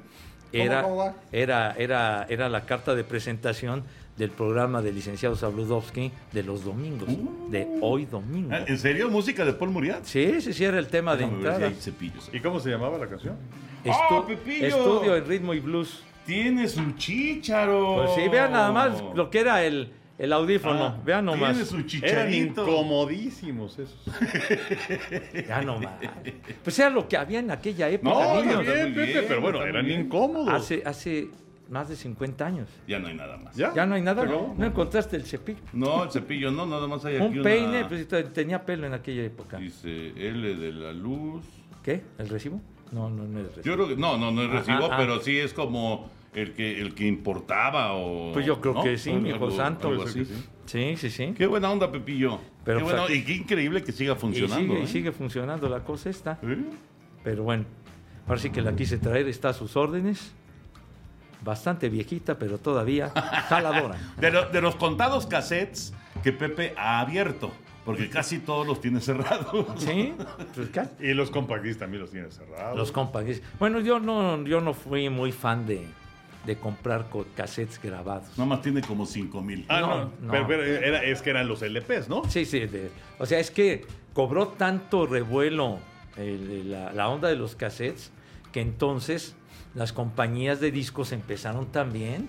[0.53, 1.15] Era, cómo va?
[1.31, 3.83] era, era, era la carta de presentación
[4.17, 7.09] del programa del licenciado Sabludowski de los domingos,
[7.49, 8.53] de hoy domingo.
[8.55, 9.09] ¿En serio?
[9.09, 10.03] ¿Música de Paul Muriat?
[10.03, 11.71] Sí, sí, sí, era el tema de Déjame entrada.
[11.79, 12.29] cepillos.
[12.31, 13.35] ¿Y cómo se llamaba la canción?
[13.83, 14.67] Estu- ¡Ah, Pepillo!
[14.67, 16.03] Estudio en Ritmo y Blues.
[16.27, 17.95] Tiene su chícharo.
[18.05, 19.91] Pues sí, vean nada más lo que era el,
[20.23, 20.85] el audífono.
[20.85, 21.51] Ah, vean nomás.
[21.51, 22.61] Tiene su Eran chicharito.
[22.63, 23.97] incomodísimos esos.
[25.47, 25.93] Ya nomás.
[26.63, 28.61] Pues era lo que había en aquella época, No, niños.
[28.61, 30.01] está bien, Pepe, bien, pero bueno, eran bien.
[30.01, 30.49] incómodos.
[30.49, 31.29] Hace, hace
[31.69, 32.69] más de 50 años.
[32.87, 33.55] Ya no hay nada más.
[33.55, 33.73] ¿Ya?
[33.73, 34.21] Ya no hay nada.
[34.23, 35.59] Pero- No encontraste el cepillo.
[35.73, 38.87] No, el cepillo no, nada más hay aquí Un una- peine, pues te- tenía pelo
[38.87, 39.57] en aquella época.
[39.57, 41.43] Dice L de la luz.
[41.83, 42.01] ¿Qué?
[42.17, 42.61] ¿El recibo?
[42.91, 43.63] No, no, no es el recibo.
[43.65, 44.95] Yo creo que no, no, no es Ajá, recibo, ah.
[44.97, 48.83] pero sí es como el que el que importaba o Pues yo creo ¿no?
[48.83, 49.89] que sí, mi hijo santo.
[49.89, 50.25] algo así.
[50.25, 50.33] sí.
[50.65, 51.33] Sí, sí, sí.
[51.37, 52.39] Qué buena onda, Pepillo.
[52.63, 54.73] Pero, qué pues, y qué increíble que siga Y funcionando.
[54.73, 54.87] sigue, y ¿eh?
[54.87, 56.39] sigue funcionando la cosa esta.
[56.41, 56.57] ¿Eh?
[57.23, 57.65] Pero bueno,
[58.27, 60.33] ahora sí que la quise traer, está a sus órdenes.
[61.43, 63.09] Bastante viejita, pero todavía
[63.49, 63.97] jaladora.
[64.17, 67.51] De, lo- de los contados cassettes que Pepe ha abierto,
[67.83, 69.65] porque casi todos los tiene cerrados.
[69.77, 70.13] ¿Sí?
[70.55, 70.83] Pues, ¿qué?
[71.05, 72.77] Y los compact discs también los tienen cerrados.
[72.77, 73.41] Los compacts.
[73.59, 75.85] Bueno, yo no, yo no fui muy fan de,
[76.45, 78.29] de comprar co- cassettes grabados.
[78.37, 79.65] Nada más tiene como 5 mil.
[79.69, 80.31] Ah, no, No, no.
[80.31, 82.23] Pero, pero era- es que eran los LPs, ¿no?
[82.29, 82.59] Sí, sí.
[82.61, 82.89] de-
[83.19, 85.79] o sea, es que cobró tanto revuelo
[86.17, 88.11] el- la, la onda de los cassettes
[88.51, 89.35] que entonces
[89.73, 92.27] las compañías de discos empezaron también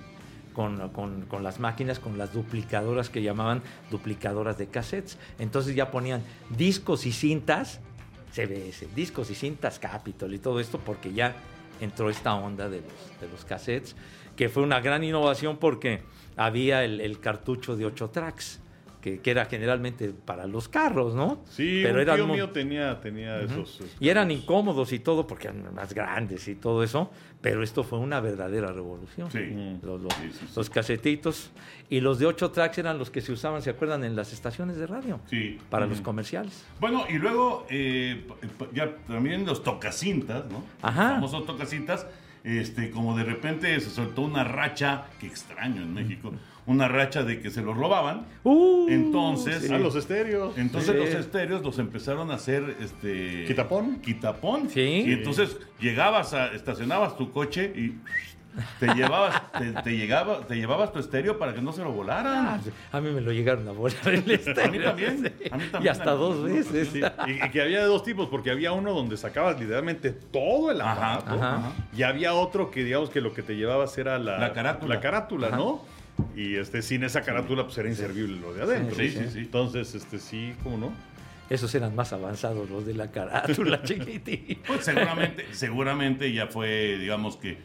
[0.54, 5.18] con, con- con las máquinas, con las duplicadoras que llamaban duplicadoras de cassettes.
[5.40, 6.22] Entonces ya ponían
[6.56, 7.80] discos y cintas,
[8.32, 11.34] CBS, discos y cintas Capitol y todo esto porque ya
[11.80, 13.96] entró esta onda de los, de los cassettes,
[14.36, 16.02] que fue una gran innovación porque
[16.36, 18.60] había el, el cartucho de 8 tracks.
[19.04, 21.42] Que, que era generalmente para los carros, ¿no?
[21.50, 25.26] Sí, Pero un eran tío mío tenía, tenía esos, esos- y eran incómodos y todo
[25.26, 27.10] porque eran más grandes y todo eso,
[27.42, 29.30] pero esto fue una verdadera revolución.
[29.30, 29.78] Sí.
[29.82, 30.52] Los, los- Sí, sí, sí.
[30.56, 31.50] los casetitos
[31.90, 34.04] y los de 8 tracks eran los que se usaban, ¿se acuerdan?
[34.04, 35.58] En las estaciones de radio Sí.
[35.68, 36.64] para los comerciales.
[36.80, 38.26] Bueno, y luego eh,
[38.72, 40.64] ya también los tocacintas, ¿no?
[40.80, 41.02] Ajá.
[41.02, 42.06] Los famosos tocacintas,
[42.42, 46.32] este, como de repente se soltó una racha, que extraño en México,
[46.66, 48.26] una racha de que se los robaban.
[48.42, 50.56] Uh, Entonces, Ah, los estéreos.
[50.56, 50.96] Entonces Sí.
[50.98, 54.00] los estéreos los empezaron a hacer este ¿Quitapón?
[54.00, 54.68] Quitapón.
[54.70, 55.04] Sí.
[55.06, 57.98] Y entonces llegabas a, estacionabas tu coche y
[58.78, 62.46] te llevabas, te, te llegaba, te llevabas tu estéreo para que no se lo volaran.
[62.46, 62.60] Ah,
[62.92, 64.64] a mí me lo llegaron a volar el estéreo.
[64.64, 66.88] A mí también, a mí también, Y hasta a- dos veces.
[66.92, 70.70] Sí, y, y que había de dos tipos, porque había uno donde sacabas literalmente todo
[70.70, 71.44] el Ajá, aparato.
[71.44, 71.72] ajá.
[71.96, 74.94] Y había otro que, digamos, que lo que te llevabas era la, La carátula.
[74.94, 75.56] la carátula, Ajá.
[75.56, 75.82] ¿no?
[76.36, 78.96] Y este, sin esa carátula, pues era inservible lo de adentro.
[78.96, 79.38] Sí, sí, sí.
[79.40, 80.92] Entonces, este, sí, ¿cómo no?
[81.50, 84.60] Esos eran más avanzados, los de la carátula chiquitita.
[84.66, 87.58] Pues seguramente, seguramente ya fue, digamos que, eh,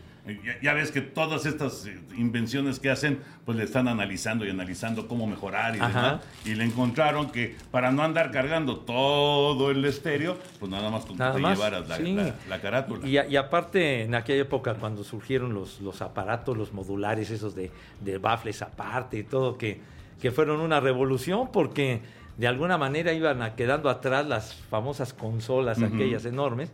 [0.43, 4.49] ya, ya ves que todas estas eh, invenciones que hacen, pues le están analizando y
[4.49, 5.87] analizando cómo mejorar y Ajá.
[6.01, 6.21] demás.
[6.45, 11.17] Y le encontraron que para no andar cargando todo el estéreo, pues nada más con
[11.17, 12.13] que te más, llevaras la, sí.
[12.13, 13.07] la- la carátula.
[13.07, 17.71] Y, aparte, en aquella época, cuando surgieron los, los aparatos, los modulares, esos de,
[18.01, 19.79] de baffles aparte y todo, que,
[20.21, 22.01] que fueron una revolución porque
[22.37, 26.71] de alguna manera iban a- quedando atrás las famosas consolas, aquellas enormes.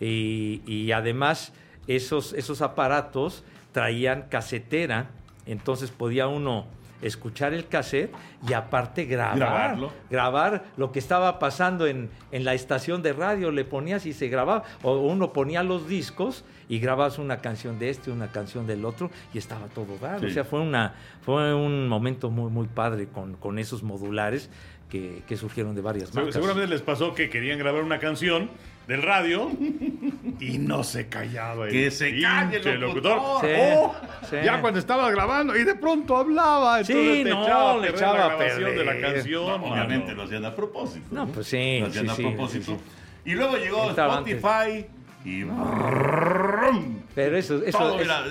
[0.00, 1.52] Y, y además,
[1.86, 5.10] esos, esos aparatos traían casetera,
[5.46, 6.66] entonces podía uno
[7.02, 8.12] escuchar el cassette
[8.46, 9.38] y aparte grabar.
[9.38, 9.92] Grabarlo.
[10.10, 14.28] Grabar lo que estaba pasando en, en la estación de radio, le ponías y se
[14.28, 14.64] grababa.
[14.82, 19.10] O uno ponía los discos y grababas una canción de este, una canción del otro
[19.32, 20.20] y estaba todo dado.
[20.20, 20.26] Sí.
[20.26, 24.50] O sea, fue, una, fue un momento muy, muy padre con, con esos modulares
[24.88, 26.34] que, que surgieron de varias marcas.
[26.34, 28.50] Seguramente les pasó que querían grabar una canción
[28.90, 29.50] del radio
[30.40, 31.66] y no se callaba.
[31.66, 33.18] el Que se calle el locutor.
[33.40, 33.94] Sí, O
[34.28, 34.36] sí.
[34.44, 36.82] Ya cuando estaba grabando y de pronto hablaba.
[36.84, 39.14] Sí, entonces te no, echaba a le perder echaba la a grabación de la perder.
[39.14, 39.46] canción.
[39.60, 39.72] Mano.
[39.72, 41.06] obviamente lo hacían a propósito.
[41.10, 42.64] No, pues sí, Lo hacían sí, a sí, propósito.
[42.64, 43.30] sí, sí.
[43.30, 44.86] Y luego llegó Estaba Spotify
[45.24, 45.44] y.
[45.44, 48.22] brum, Pero eso, eso, todo, mira,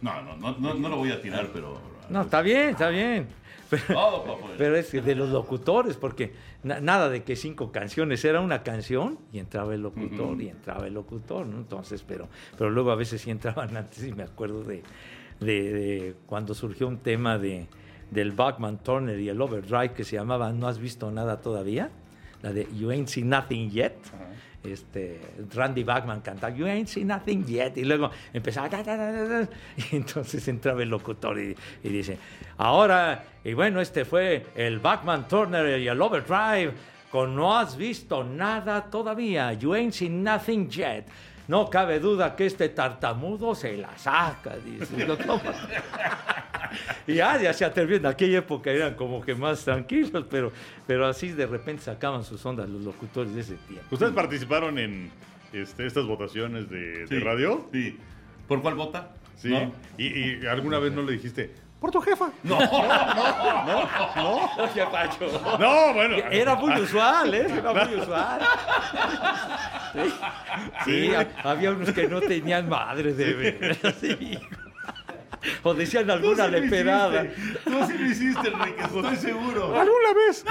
[0.00, 1.80] no, no, no, no, no lo voy a tirar, pero.
[2.08, 3.28] no, está bien, está bien.
[3.70, 3.98] Pero,
[4.56, 8.62] pero es que de los locutores, porque na- nada de que cinco canciones, era una
[8.62, 11.58] canción y entraba el locutor y entraba el locutor, ¿no?
[11.58, 14.82] Entonces, pero, pero luego a veces sí entraban antes y me acuerdo de,
[15.40, 17.66] de- de cuando surgió un tema de,
[18.10, 21.90] del Bachman Turner y el Overdrive que se llamaba No has visto nada todavía,
[22.42, 23.92] la de You Ain't Seen Nothing Yet.
[24.64, 25.20] Este,
[25.54, 29.24] Randy Bachman cantaba You ain't seen nothing yet y luego empezaba "Da, da, da, da,
[29.24, 32.18] da", y entonces entraba el locutor y, y dice
[32.56, 36.72] ahora y bueno este fue el Bachman Turner y el Overdrive
[37.10, 41.04] con no has visto nada todavía You ain't seen nothing yet
[41.48, 45.54] no cabe duda que este tartamudo se la saca dice Lo toma.
[47.06, 48.00] Y ya, ya se atrevían.
[48.00, 50.52] En aquella época eran como que más tranquilos, pero,
[50.86, 53.86] pero así de repente sacaban sus ondas los locutores de ese tiempo.
[53.90, 55.10] ¿Ustedes participaron en
[55.54, 57.66] este, estas votaciones de, radio?
[57.72, 57.96] Sí.
[58.46, 59.14] ¿Por cuál vota?
[59.36, 59.48] Sí.
[59.48, 59.72] ¿No?
[59.96, 62.30] Y, y alguna vez no le dijiste, por tu jefa.
[62.42, 62.58] No.
[64.58, 65.58] Oye, Pacho.
[65.58, 66.16] No, bueno.
[66.30, 67.46] Era muy usual, ¿eh?
[67.58, 68.40] Era muy usual.
[69.92, 70.12] Sí,
[70.84, 73.76] Sí, ha- había unos que no tenían madre de ver.
[74.00, 74.38] Sí.
[75.62, 77.22] O decían alguna sí leperada.
[77.64, 79.66] Tú sí lo hiciste, Enrique, estoy seguro.
[79.78, 80.44] ¿Alguna vez?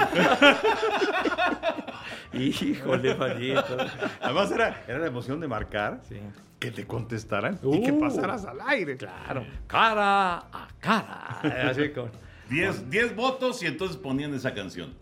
[2.32, 3.76] Híjole, manito.
[4.22, 6.18] Además era, era la emoción de marcar, Sí.
[6.58, 8.00] Que te contestaran y que Uh.
[8.00, 8.96] pasaras al aire.
[8.96, 9.44] Claro.
[9.66, 11.40] Cara a cara.
[11.70, 12.10] Así con,
[12.50, 14.94] Diez, diez votos y entonces ponían esa canción.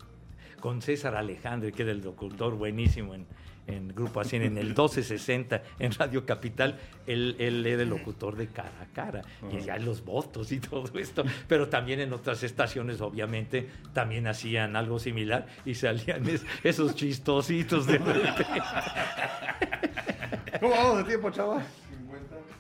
[0.61, 3.27] con César Alejandre, que era el locutor buenísimo en,
[3.67, 8.47] en Grupo Así, en el 1260 en Radio Capital, él, él era el locutor de
[8.49, 13.01] cara a cara, y ya los votos y todo esto, pero también en otras estaciones,
[13.01, 18.47] obviamente, también hacían algo similar y salían es- esos chistositos de repente.
[20.61, 21.63] ¿Cómo vamos de tiempo, chava?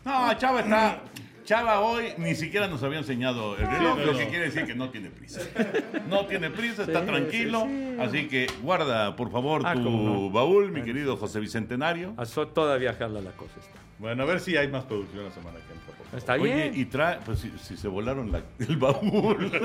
[0.05, 1.01] No, Chava está.
[1.47, 4.18] Chava hoy ni siquiera nos había enseñado el reloj, lo no.
[4.18, 5.40] que quiere decir que no tiene prisa.
[6.11, 7.62] No tiene prisa, está tranquilo.
[7.66, 8.01] sí, sí.
[8.01, 10.30] Así que guarda, por favor, Ah, tu no.
[10.30, 12.14] baúl, mi querido José Bicentenario.
[12.26, 13.78] So- Todavía jala la cosa está.
[13.99, 15.86] Bueno, a ver si hay más producción la semana que entra.
[15.86, 16.18] por favor.
[16.18, 16.72] Está Oye, bien.
[16.74, 19.51] y trae, pues si, si se volaron la- el baúl.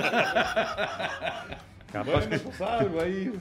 [1.92, 3.34] Capaz, que, pues algo ahí.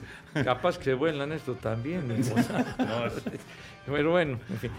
[0.43, 2.05] capaz que se vuelan esto también.
[2.07, 2.15] No,
[3.05, 3.21] es-
[3.85, 4.71] Pero bueno, en fin.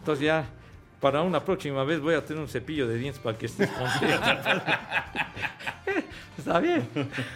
[0.00, 0.44] Entonces ya,
[1.00, 4.62] para una próxima vez voy a tener un cepillo de dientes para que estés contento.
[6.38, 6.88] Está bien.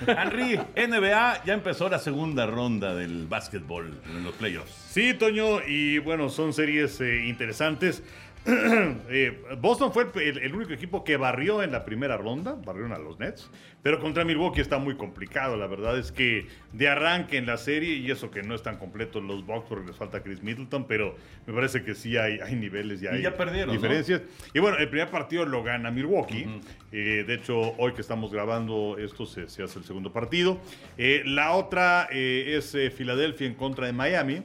[0.07, 4.73] Henry, NBA, ya empezó la segunda ronda del básquetbol en los playoffs.
[4.91, 8.03] Sí, Toño, y bueno, son series eh, interesantes.
[9.15, 12.99] Eh, Boston fue el, el único equipo que barrió en la primera ronda, barrieron a
[12.99, 13.51] los Nets,
[13.83, 15.57] pero contra Milwaukee está muy complicado.
[15.57, 19.23] La verdad es que de arranque en la serie, y eso que no están completos
[19.23, 21.17] los Bucks porque les falta Chris Middleton, pero
[21.47, 23.73] me parece que sí hay, hay niveles y hay ya perdieron, ¿no?
[23.75, 24.23] diferencias.
[24.55, 26.47] Y bueno, el primer partido lo gana Milwaukee.
[26.91, 30.59] Eh, de hecho, hoy que estamos grabando esto se, se hace el segundo partido.
[30.97, 34.43] Eh, la otra es Filadelfia en contra de Miami.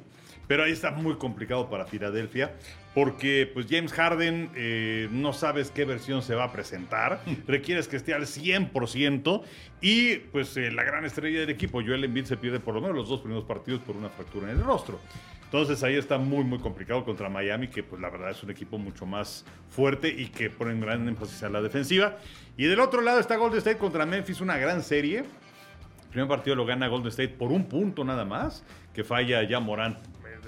[0.48, 2.54] Pero ahí está muy complicado para Filadelfia
[2.98, 7.95] porque pues James Harden eh, no sabes qué versión se va a presentar, requieres que
[7.95, 9.43] esté al 100%
[9.82, 12.95] y pues eh, la gran estrella del equipo, Joel Embiid se pierde por lo menos
[12.95, 15.00] los dos primeros partidos por una fractura en el rostro.
[15.43, 18.80] Entonces ahí está muy muy complicado contra Miami que pues la verdad es un equipo
[18.80, 22.18] mucho más fuerte y que pone un gran énfasis a la defensiva.
[22.58, 25.20] Y del otro lado está Golden State contra Memphis, una gran serie.
[25.20, 29.60] El primer partido lo gana Golden State por un punto nada más, que falla ya
[29.60, 30.00] Morant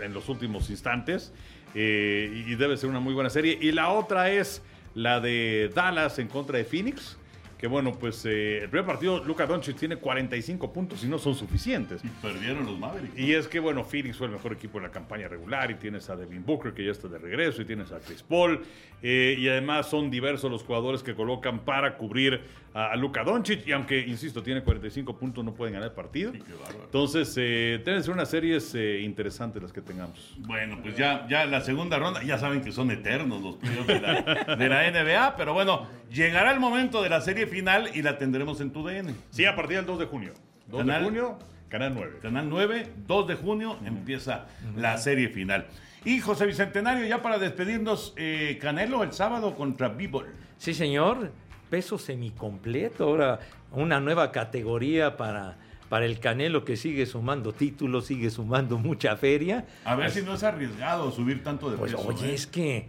[0.02, 1.32] en los últimos instantes.
[1.76, 3.58] Eh, y debe ser una muy buena serie.
[3.62, 4.62] Y la otra es
[4.96, 7.18] la de Dallas en contra de Phoenix.
[7.58, 11.36] Que bueno, pues eh, el primer partido, Luka Doncic tiene 45 puntos y no son
[11.36, 12.02] suficientes.
[12.06, 13.20] Y perdieron los Mavericks.
[13.20, 16.10] Y es que, bueno, Phoenix fue el mejor equipo en la campaña regular y tienes
[16.10, 18.62] a Devin Booker que ya está de regreso y tienes a Chris Paul.
[19.02, 22.42] eh, y además son diversos los jugadores que colocan para cubrir
[22.74, 23.68] a, Luka Doncic.
[23.68, 26.32] Y aunque, insisto, tiene 45 puntos, no pueden ganar el partido.
[26.32, 26.84] Sí, qué bárbaro.
[26.86, 30.36] Entonces, eh, deben ser unas series eh, interesantes las que tengamos.
[30.40, 34.02] Bueno, pues ya, ya la segunda ronda, ya saben que son eternos los playoffs de
[34.02, 38.18] la, de la NBA, pero bueno, llegará el momento de la serie final y la
[38.18, 39.14] tendremos en tu DN.
[39.30, 40.34] Sí, a partir del 2 de junio.
[40.68, 41.40] 2 Canal- de junio,
[41.70, 42.20] Canal 9.
[42.22, 45.68] Canal 9, 2 de junio, empieza la serie final.
[46.06, 50.28] Y José Bicentenario, ya para despedirnos, eh, Canelo el sábado contra Bíbol.
[50.58, 51.32] Sí, señor.
[51.70, 53.04] Peso semicompleto.
[53.06, 53.40] Ahora
[53.72, 55.58] una nueva categoría para,
[55.90, 59.66] para el Canelo que sigue sumando títulos, sigue sumando mucha feria.
[59.86, 62.08] A ver si no es arriesgado subir tanto de Pues peso.
[62.08, 62.34] oye, ¿eh?
[62.34, 62.88] es que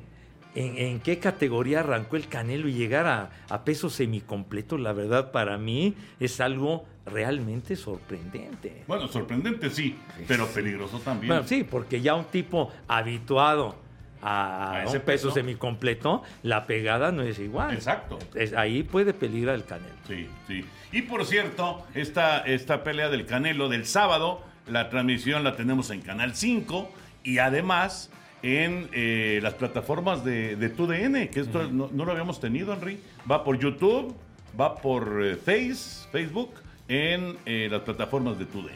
[0.54, 5.30] ¿en, en qué categoría arrancó el Canelo y llegar a, a peso semicompleto, la verdad
[5.32, 8.84] para mí es algo realmente sorprendente.
[8.86, 9.96] Bueno, sorprendente sí,
[10.28, 11.28] pero peligroso también.
[11.28, 13.74] Bueno, sí, porque ya un tipo habituado
[14.22, 15.30] a, A a ese un peso peso.
[15.32, 17.74] semicompleto, la pegada no es igual.
[17.74, 18.18] Exacto.
[18.34, 19.94] Es- ahí puede peligrar el Canelo.
[20.06, 20.64] Sí, sí.
[20.92, 26.00] Y por cierto, esta, esta pelea del Canelo del sábado, la transmisión la tenemos en
[26.02, 26.90] Canal 5
[27.24, 28.10] y además
[28.42, 32.98] en eh, las plataformas de, de TUDN, que esto no, no lo habíamos tenido, Henry.
[33.30, 34.14] Va por YouTube,
[34.58, 36.54] va por eh, Face, Facebook,
[36.88, 38.72] en eh, las plataformas de TUDN.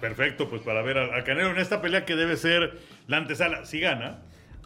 [0.00, 3.64] Perfecto, pues para ver al, al Canelo en esta pelea que debe ser la antesala,
[3.66, 4.18] si gana,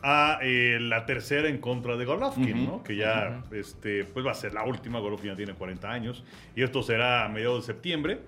[0.03, 2.83] a eh, la tercera en contra de Golovkin, ¿no?
[2.83, 4.99] Que ya este, pues va a ser la última.
[5.01, 6.23] Golovkin ya tiene 40 años
[6.55, 8.21] y esto será a mediados de septiembre.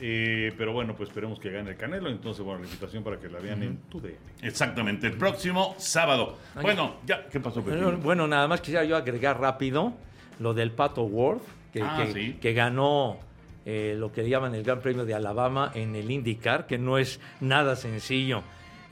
[0.00, 2.10] Eh, pero bueno, pues esperemos que gane el Canelo.
[2.10, 4.16] Entonces, bueno, la invitación para que la vean en tu DN.
[4.42, 6.36] Exactamente, el próximo sábado.
[6.54, 6.62] Ay.
[6.62, 7.62] Bueno, ya, ¿qué pasó?
[7.62, 9.94] Bueno, bueno, nada más quisiera yo agregar rápido
[10.38, 11.38] lo del Pato Ward,
[11.72, 12.32] que, Ah, que- sí.
[12.40, 13.18] que ganó
[13.64, 17.18] eh, lo que llaman el Gran Premio de Alabama en el IndyCar, que no es
[17.40, 18.42] nada sencillo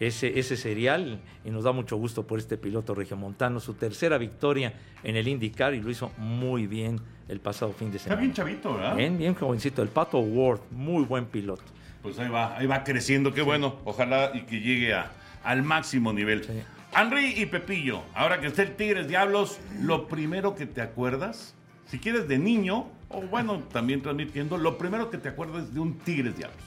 [0.01, 4.75] ese, ese serial, y nos da mucho gusto por este piloto regiomontano, su tercera victoria
[5.03, 8.21] en el IndyCar, y lo hizo muy bien el pasado fin de Está semana.
[8.23, 8.97] bien chavito, ¿verdad?
[8.97, 11.63] Bien, bien jovencito, el Pato Ward, muy buen piloto.
[12.03, 13.77] Pues ahí va, ahí va creciendo, qué bueno.
[13.85, 15.11] Ojalá y que llegue a,
[15.43, 16.45] al máximo nivel.
[16.45, 16.53] Sí.
[16.97, 21.55] Henry y Pepillo, ahora que esté el Tigres Diablos, lo primero que te acuerdas,
[21.87, 25.99] si quieres de niño, o bueno, también transmitiendo, lo primero que te acuerdas de un
[25.99, 26.59] Tigres Diablos.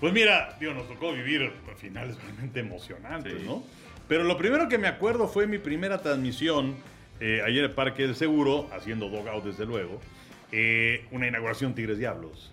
[0.00, 3.44] Pues mira, digo, nos tocó vivir finales realmente emocionantes, Sí.
[3.46, 3.62] ¿no?
[4.08, 6.74] Pero lo primero que me acuerdo fue mi primera transmisión
[7.20, 10.00] eh, ayer en el Parque del Seguro, haciendo dogout desde luego,
[10.52, 12.50] eh, una inauguración Tigres Diablos.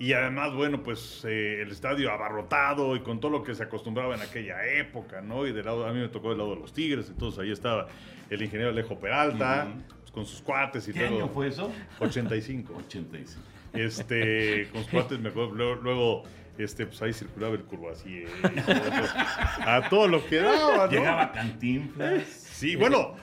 [0.00, 4.14] Y además, bueno, pues eh, el estadio abarrotado y con todo lo que se acostumbraba
[4.16, 5.46] en aquella época, ¿no?
[5.46, 7.88] Y del lado, a mí me tocó del lado de los Tigres, entonces ahí estaba
[8.28, 9.82] el ingeniero Alejo Peralta, Ujú.
[10.00, 11.16] pues, con sus cuates y ¿Qué todo.
[11.16, 11.72] año fue eso?
[12.00, 13.40] 85 85.
[13.72, 16.22] este, con sus cuates, me acuerdo, luego, luego,
[16.58, 19.14] este, pues ahí circulaba el curvacier, y todo eso.
[19.60, 20.90] a todo lo que daba, ¿no?
[20.90, 22.24] Llegaba Cantinflas.
[22.26, 23.14] Sí, bueno,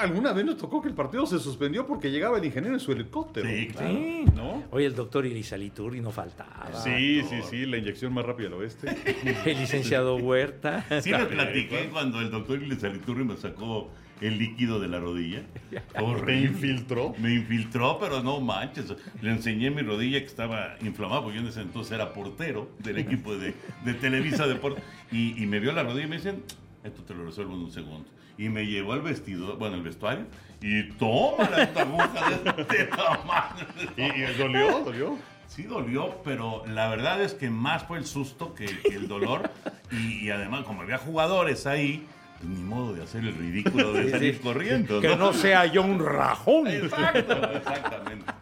[0.00, 2.92] alguna vez nos tocó que el partido se suspendió porque llegaba el ingeniero en su
[2.92, 3.48] helicóptero.
[3.48, 3.88] Sí, claro.
[3.88, 4.24] Sí.
[4.34, 4.64] ¿No?
[4.70, 6.70] Oye, el doctor Irizaliturri no faltaba.
[6.82, 8.88] Sí, sí, sí, la inyección más rápida del oeste.
[9.44, 10.84] El licenciado Huerta.
[11.00, 13.90] Sí les platiqué cuando el doctor Ilizaliturri me sacó
[14.20, 15.42] el líquido de la rodilla.
[16.00, 16.40] Horrible.
[16.48, 17.14] infiltró.
[17.18, 18.94] Me infiltró, pero no manches.
[19.20, 22.98] Le enseñé mi rodilla que estaba inflamada, porque yo en ese entonces era portero del
[22.98, 23.54] equipo de,
[23.84, 24.82] de Televisa Deportes.
[25.12, 26.42] Y, y me vio la rodilla y me dicen,
[26.84, 28.08] esto te lo resuelvo en un segundo.
[28.36, 30.26] Y me llevó al vestido, bueno, el vestuario,
[30.62, 33.66] y toma la aguja de este tamaño.
[33.96, 34.80] ¿Y, y dolió?
[34.84, 35.18] ¿Dolió?
[35.48, 39.50] Sí dolió, pero la verdad es que más fue el susto que, que el dolor.
[39.90, 42.06] Y, y además, como había jugadores ahí,
[42.42, 44.40] ni modo de hacer el ridículo de salir sí.
[44.40, 45.00] corriendo.
[45.00, 46.66] Que no sea yo un rajón.
[46.68, 48.32] Exacto, exactamente.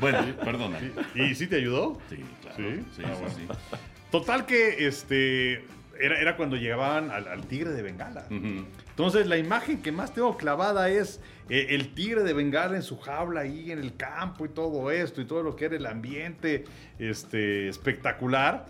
[0.00, 0.78] Bueno, perdona.
[1.14, 1.98] ¿Y sí te ayudó?
[2.08, 2.56] Sí, claro.
[2.56, 2.82] ¿Sí?
[2.96, 3.34] Sí, Ah, sí, bueno.
[3.58, 3.76] sí.
[4.10, 5.64] Total que este
[6.02, 8.26] era, era cuando llegaban al, al tigre de Bengala.
[8.30, 12.98] Entonces la imagen que más tengo clavada es eh, el tigre de Bengala en su
[12.98, 16.64] jaula ahí en el campo y todo esto y todo lo que era el ambiente
[16.98, 18.66] este, espectacular.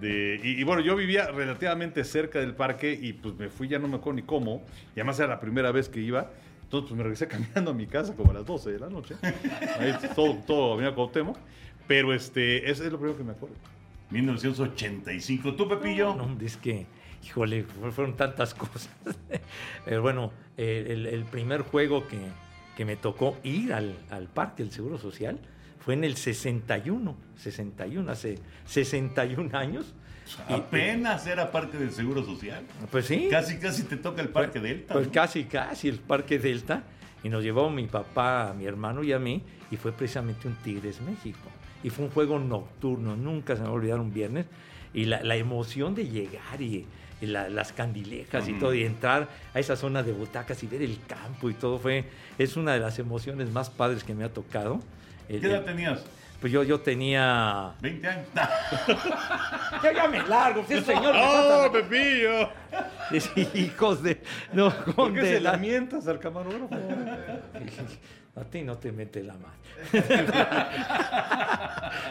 [0.00, 3.78] De, y, y bueno, yo vivía relativamente cerca del parque y pues me fui ya
[3.78, 4.64] no me acuerdo ni cómo.
[4.94, 6.30] Y además era la primera vez que iba.
[6.62, 9.16] Entonces pues me regresé caminando a mi casa como a las 12 de la noche.
[9.78, 11.36] Ahí todo, todo Avenida Cuauhtémoc.
[11.86, 13.54] Pero este, ese es lo primero que me acuerdo.
[14.10, 15.54] 1985.
[15.54, 16.14] ¿Tú, Pepillo?
[16.14, 16.86] No, es que,
[17.24, 18.88] híjole, fu- fueron tantas cosas.
[19.84, 22.18] Pero bueno, el, primer juego que,
[22.76, 25.38] que me tocó ir al, al Parque del Seguro Social
[25.80, 29.94] fue en el 61, 61, hace 61 años.
[30.48, 32.64] Y- Apenas era parte del Seguro Social.
[32.90, 33.28] Pues sí.
[33.30, 34.94] Casi, casi te toca el Parque Delta.
[34.94, 35.12] Pues ¿no?
[35.12, 36.82] casi, casi, el Parque Delta.
[37.22, 41.00] Y nos llevó mi papá, mi hermano y a mí, y fue precisamente un Tigres
[41.00, 41.48] México.
[41.86, 44.46] Y fue un juego nocturno, nunca se me va a olvidar un viernes.
[44.92, 46.84] Y la, la emoción de llegar y,
[47.20, 50.82] y la- las candilejas y todo, y entrar a esa zona de butacas y ver
[50.82, 52.04] el campo y todo, fue,
[52.38, 54.80] es una de las emociones más padres que me ha tocado.
[55.28, 56.04] El- ¿Qué edad el- tenías?
[56.40, 57.74] pues yo, yo tenía...
[57.80, 58.26] 20 años.
[59.82, 61.14] Ya, ya me largo, sí, señor.
[61.14, 62.48] me ¡Oh, faltan- Pepillo!
[63.54, 64.20] Hijos de...
[64.52, 66.68] No, ¿Por con qué de se la- lamientas al camarógrafo?
[68.36, 69.54] A ti no te mete la mano.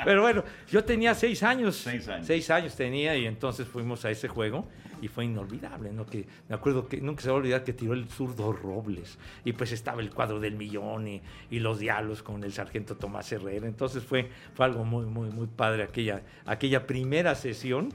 [0.06, 1.78] Pero bueno, yo tenía seis años.
[1.78, 2.28] Seis años.
[2.28, 4.68] Seis años tenía y entonces fuimos a ese juego
[5.02, 6.06] y fue inolvidable, ¿no?
[6.06, 9.54] Que me acuerdo que nunca se va a olvidar que tiró el zurdo Robles y
[9.54, 11.22] pues estaba el cuadro del millón y,
[11.52, 13.68] y los diablos con el sargento Tomás Herrera.
[13.68, 17.90] Entonces fue, fue algo muy, muy, muy padre aquella, aquella primera sesión.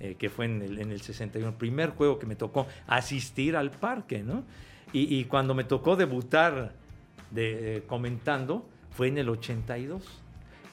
[0.00, 3.56] eh, que fue en el, en el 61, el primer juego que me tocó asistir
[3.56, 4.44] al parque, ¿no?
[4.92, 6.72] Y, y cuando me tocó debutar
[7.34, 10.02] de, eh, comentando, fue en el 82,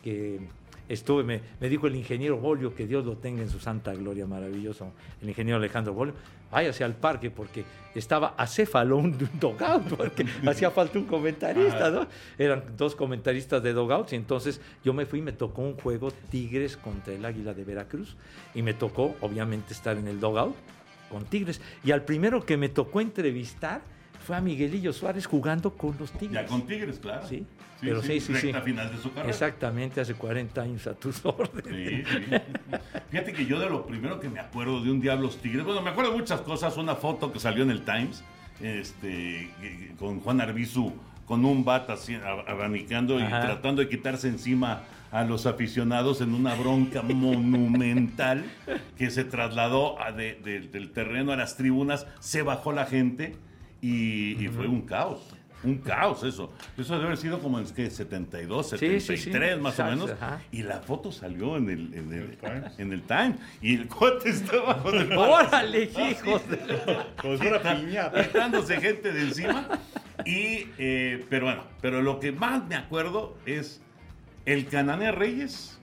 [0.03, 0.39] que
[0.87, 4.27] estuve, me, me dijo el ingeniero Bolio, que Dios lo tenga en su santa gloria,
[4.27, 4.91] maravilloso,
[5.21, 6.13] el ingeniero Alejandro Bolio,
[6.51, 7.63] váyase al parque porque
[7.95, 12.07] estaba acéfalo un dogout, porque hacía falta un comentarista, ¿no?
[12.37, 16.11] Eran dos comentaristas de dogouts y entonces yo me fui y me tocó un juego
[16.29, 18.17] Tigres contra el Águila de Veracruz
[18.53, 20.55] y me tocó, obviamente, estar en el dogout
[21.09, 21.61] con Tigres.
[21.83, 23.81] Y al primero que me tocó entrevistar
[24.21, 26.41] fue a Miguelillo Suárez jugando con los Tigres.
[26.41, 27.27] Ya con Tigres, claro.
[27.27, 27.45] Sí,
[27.81, 28.53] pero sí, sí, sí.
[28.63, 29.29] final de su carrera.
[29.29, 32.07] Exactamente, hace 40 años a tus órdenes.
[32.07, 32.35] Sí, sí.
[33.09, 35.89] Fíjate que yo de lo primero que me acuerdo de un Diablos Tigres, bueno, me
[35.89, 38.23] acuerdo de muchas cosas, una foto que salió en el Times,
[38.61, 39.49] este,
[39.99, 40.93] con Juan Arbizu
[41.25, 46.33] con un bat así, ab- abanicando y tratando de quitarse encima a los aficionados en
[46.33, 47.01] una bronca
[47.65, 48.43] monumental
[48.97, 53.35] que se trasladó a de- de- del terreno a las tribunas, se bajó la gente
[53.81, 55.19] y, y fue un caos.
[55.63, 56.51] Un caos eso.
[56.75, 57.91] Eso debe haber sido como en ¿qué?
[57.91, 59.61] 72, Sí, 73 sí, sí.
[59.61, 60.09] más o menos.
[60.09, 60.41] ajá.
[60.51, 62.37] Y la foto salió en el, en el,
[62.79, 63.35] en el Times.
[63.61, 66.01] Y el cuate estaba con el ¡Órale, Ah, sí.
[66.11, 66.41] hijos.
[67.21, 68.23] Como si fuera piñata.
[68.25, 69.67] quitándose gente de encima.
[70.25, 73.81] Y, eh, pero bueno, pero lo que más me acuerdo es
[74.47, 75.77] el Canané Reyes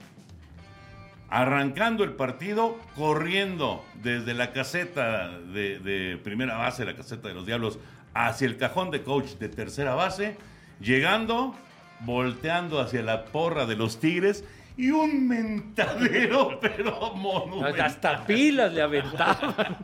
[1.29, 7.45] arrancando el partido, corriendo desde la caseta de, de primera base, la caseta de los
[7.45, 7.79] Diablos,
[8.13, 10.37] hacia el cajón de coach de tercera base,
[10.79, 11.55] llegando,
[12.01, 14.43] volteando hacia la porra de los Tigres
[14.79, 17.81] y un mentadero, pero monumental.
[17.81, 19.77] Hasta pilas le aventaban.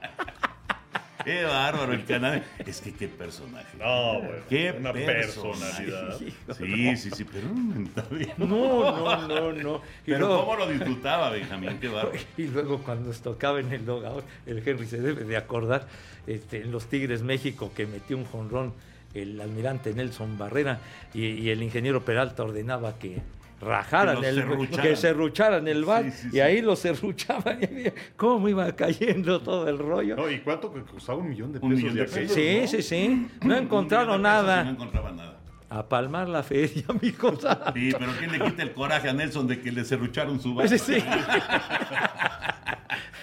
[1.26, 2.43] Qué bárbaro el canal.
[2.59, 3.78] Es que qué personaje.
[3.80, 4.39] No, güey.
[4.47, 6.17] Qué Una personalidad.
[6.19, 7.91] Sí, sí, sí, pero un.
[8.38, 9.76] No, no, no, no.
[10.05, 12.17] Y Pero luego- cómo lo disfrutaba Benjamín, qué bárbaro.
[12.38, 15.88] Y luego cuando tocaba en el logout, el Henry se debe de acordar,
[16.28, 18.73] este, en los Tigres México que metió un jonrón
[19.15, 20.80] el almirante Nelson Barrera
[21.13, 23.21] y, y el ingeniero Peralta ordenaba que
[23.66, 24.86] rajaran Que el serrucharan.
[24.88, 26.39] que serrucharan el bar Sí, sí, y sí.
[26.39, 27.86] ahí lo serruchaban y
[28.16, 30.16] cómo iba cayendo todo el rollo.
[30.16, 31.84] No, ¿Y cuánto que costaba un millón de Un pesos?
[31.84, 32.32] millón de pesos.
[32.36, 32.68] Sí, no?
[32.68, 33.28] sí, sí.
[33.43, 34.70] No encontraron No nada.
[34.70, 35.34] encontraban nada.
[35.70, 37.74] A palmar la feria, mi cosa.
[37.74, 40.70] Sí, pero ¿quién le quita el coraje a Nelson de que le serrucharon su barco?
[40.70, 41.03] Sí, sí.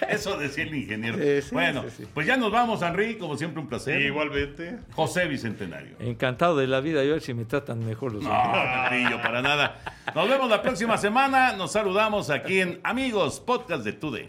[0.08, 1.16] Eso decía el ingeniero.
[1.16, 2.06] Sí, sí, bueno, sí, sí.
[2.12, 3.98] pues ya nos vamos, Henry, como siempre un placer.
[4.00, 4.78] Sí, igualmente.
[4.92, 5.96] José Bicentenario.
[6.00, 8.52] Encantado de la vida, yo a ver si me tratan mejor los No,
[8.90, 9.80] Pepillo, para nada.
[10.14, 11.54] Nos vemos la próxima semana.
[11.56, 14.28] Nos saludamos aquí en Amigos Podcast de TUDN.